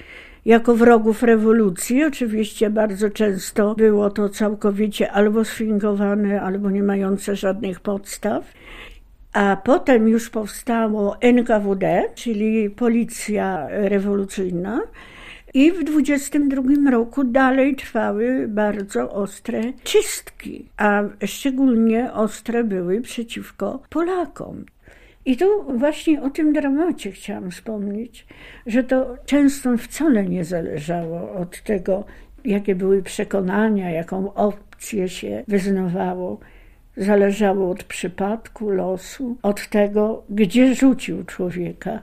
jako 0.44 0.74
wrogów 0.74 1.22
rewolucji. 1.22 2.04
Oczywiście 2.04 2.70
bardzo 2.70 3.10
często 3.10 3.74
było 3.74 4.10
to 4.10 4.28
całkowicie 4.28 5.12
albo 5.12 5.44
sfingowane, 5.44 6.42
albo 6.42 6.70
nie 6.70 6.82
mające 6.82 7.36
żadnych 7.36 7.80
podstaw. 7.80 8.52
A 9.32 9.56
potem 9.64 10.08
już 10.08 10.30
powstało 10.30 11.16
NKWD, 11.20 12.04
czyli 12.14 12.70
Policja 12.70 13.66
Rewolucyjna, 13.70 14.80
i 15.54 15.72
w 15.72 15.84
22 15.84 16.90
roku 16.90 17.24
dalej 17.24 17.76
trwały 17.76 18.48
bardzo 18.48 19.12
ostre 19.12 19.60
czystki, 19.84 20.68
a 20.76 21.02
szczególnie 21.26 22.12
ostre 22.12 22.64
były 22.64 23.00
przeciwko 23.00 23.82
Polakom. 23.90 24.64
I 25.24 25.36
tu 25.36 25.78
właśnie 25.78 26.22
o 26.22 26.30
tym 26.30 26.52
dramacie 26.52 27.12
chciałam 27.12 27.50
wspomnieć, 27.50 28.26
że 28.66 28.84
to 28.84 29.16
często 29.26 29.76
wcale 29.76 30.24
nie 30.24 30.44
zależało 30.44 31.32
od 31.32 31.62
tego, 31.62 32.04
jakie 32.44 32.74
były 32.74 33.02
przekonania, 33.02 33.90
jaką 33.90 34.34
opcję 34.34 35.08
się 35.08 35.44
wyznawało. 35.48 36.38
Zależało 36.96 37.70
od 37.70 37.84
przypadku, 37.84 38.70
losu, 38.70 39.36
od 39.42 39.68
tego, 39.68 40.22
gdzie 40.30 40.74
rzucił 40.74 41.24
człowieka. 41.24 42.02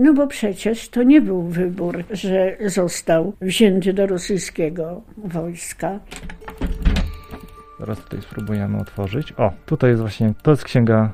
No 0.00 0.14
bo 0.14 0.26
przecież 0.26 0.88
to 0.88 1.02
nie 1.02 1.20
był 1.20 1.42
wybór, 1.42 2.04
że 2.10 2.56
został 2.66 3.32
wzięty 3.40 3.92
do 3.92 4.06
rosyjskiego 4.06 5.02
wojska. 5.16 6.00
Teraz 7.78 7.98
tutaj 7.98 8.22
spróbujemy 8.22 8.78
otworzyć. 8.78 9.32
O, 9.32 9.52
tutaj 9.66 9.90
jest 9.90 10.02
właśnie, 10.02 10.34
to 10.42 10.50
jest 10.50 10.64
księga 10.64 11.12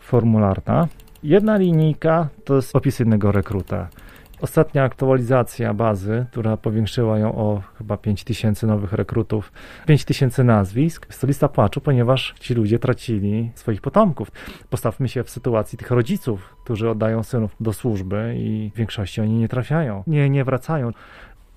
formularna. 0.00 0.88
Jedna 1.22 1.56
linijka 1.56 2.28
to 2.44 2.56
jest 2.56 2.76
opis 2.76 2.98
jednego 2.98 3.32
rekruta. 3.32 3.88
Ostatnia 4.44 4.84
aktualizacja 4.84 5.74
bazy, 5.74 6.26
która 6.30 6.56
powiększyła 6.56 7.18
ją 7.18 7.34
o 7.34 7.62
chyba 7.78 7.96
5000 7.96 8.66
nowych 8.66 8.92
rekrutów, 8.92 9.52
5000 9.86 10.44
nazwisk, 10.44 11.06
jest 11.08 11.20
to 11.20 11.26
lista 11.26 11.48
płaczu, 11.48 11.80
ponieważ 11.80 12.34
ci 12.40 12.54
ludzie 12.54 12.78
tracili 12.78 13.50
swoich 13.54 13.80
potomków. 13.80 14.30
Postawmy 14.70 15.08
się 15.08 15.24
w 15.24 15.30
sytuacji 15.30 15.78
tych 15.78 15.90
rodziców, 15.90 16.56
którzy 16.64 16.90
oddają 16.90 17.22
synów 17.22 17.56
do 17.60 17.72
służby 17.72 18.34
i 18.38 18.70
w 18.74 18.76
większości 18.76 19.20
oni 19.20 19.34
nie 19.34 19.48
trafiają, 19.48 20.02
nie, 20.06 20.30
nie 20.30 20.44
wracają. 20.44 20.92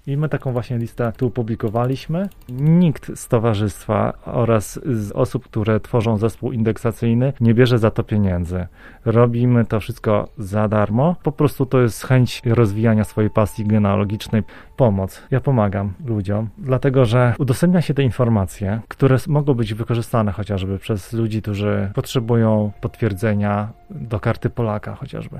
I 0.07 0.17
my 0.17 0.29
taką 0.29 0.51
właśnie 0.51 0.77
listę 0.77 1.13
tu 1.17 1.29
publikowaliśmy. 1.31 2.29
Nikt 2.49 3.19
z 3.19 3.27
towarzystwa 3.27 4.13
oraz 4.25 4.79
z 4.85 5.11
osób, 5.11 5.43
które 5.43 5.79
tworzą 5.79 6.17
zespół 6.17 6.51
indeksacyjny, 6.51 7.33
nie 7.39 7.53
bierze 7.53 7.79
za 7.79 7.91
to 7.91 8.03
pieniędzy. 8.03 8.67
Robimy 9.05 9.65
to 9.65 9.79
wszystko 9.79 10.27
za 10.37 10.67
darmo. 10.67 11.15
Po 11.23 11.31
prostu 11.31 11.65
to 11.65 11.81
jest 11.81 12.05
chęć 12.05 12.41
rozwijania 12.45 13.03
swojej 13.03 13.29
pasji 13.29 13.65
genealogicznej, 13.65 14.43
pomoc. 14.77 15.21
Ja 15.31 15.41
pomagam 15.41 15.93
ludziom, 16.05 16.49
dlatego 16.57 17.05
że 17.05 17.33
udostępnia 17.39 17.81
się 17.81 17.93
te 17.93 18.03
informacje, 18.03 18.81
które 18.87 19.17
mogą 19.27 19.53
być 19.53 19.73
wykorzystane 19.73 20.31
chociażby 20.31 20.79
przez 20.79 21.13
ludzi, 21.13 21.41
którzy 21.41 21.91
potrzebują 21.93 22.71
potwierdzenia 22.81 23.69
do 23.89 24.19
karty 24.19 24.49
Polaka 24.49 24.95
chociażby 24.95 25.39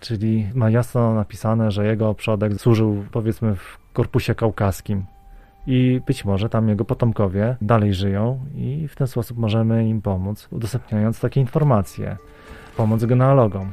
czyli 0.00 0.48
ma 0.54 0.70
jasno 0.70 1.14
napisane, 1.14 1.70
że 1.70 1.86
jego 1.86 2.14
przodek 2.14 2.54
służył 2.54 3.04
powiedzmy 3.12 3.56
w 3.56 3.78
korpusie 3.92 4.34
kaukaskim. 4.34 5.04
I 5.66 6.00
być 6.06 6.24
może 6.24 6.48
tam 6.48 6.68
jego 6.68 6.84
potomkowie 6.84 7.56
dalej 7.62 7.94
żyją, 7.94 8.40
i 8.54 8.88
w 8.88 8.96
ten 8.96 9.06
sposób 9.06 9.38
możemy 9.38 9.88
im 9.88 10.02
pomóc, 10.02 10.48
udostępniając 10.50 11.20
takie 11.20 11.40
informacje, 11.40 12.16
pomóc 12.76 13.04
genealogom. 13.04 13.70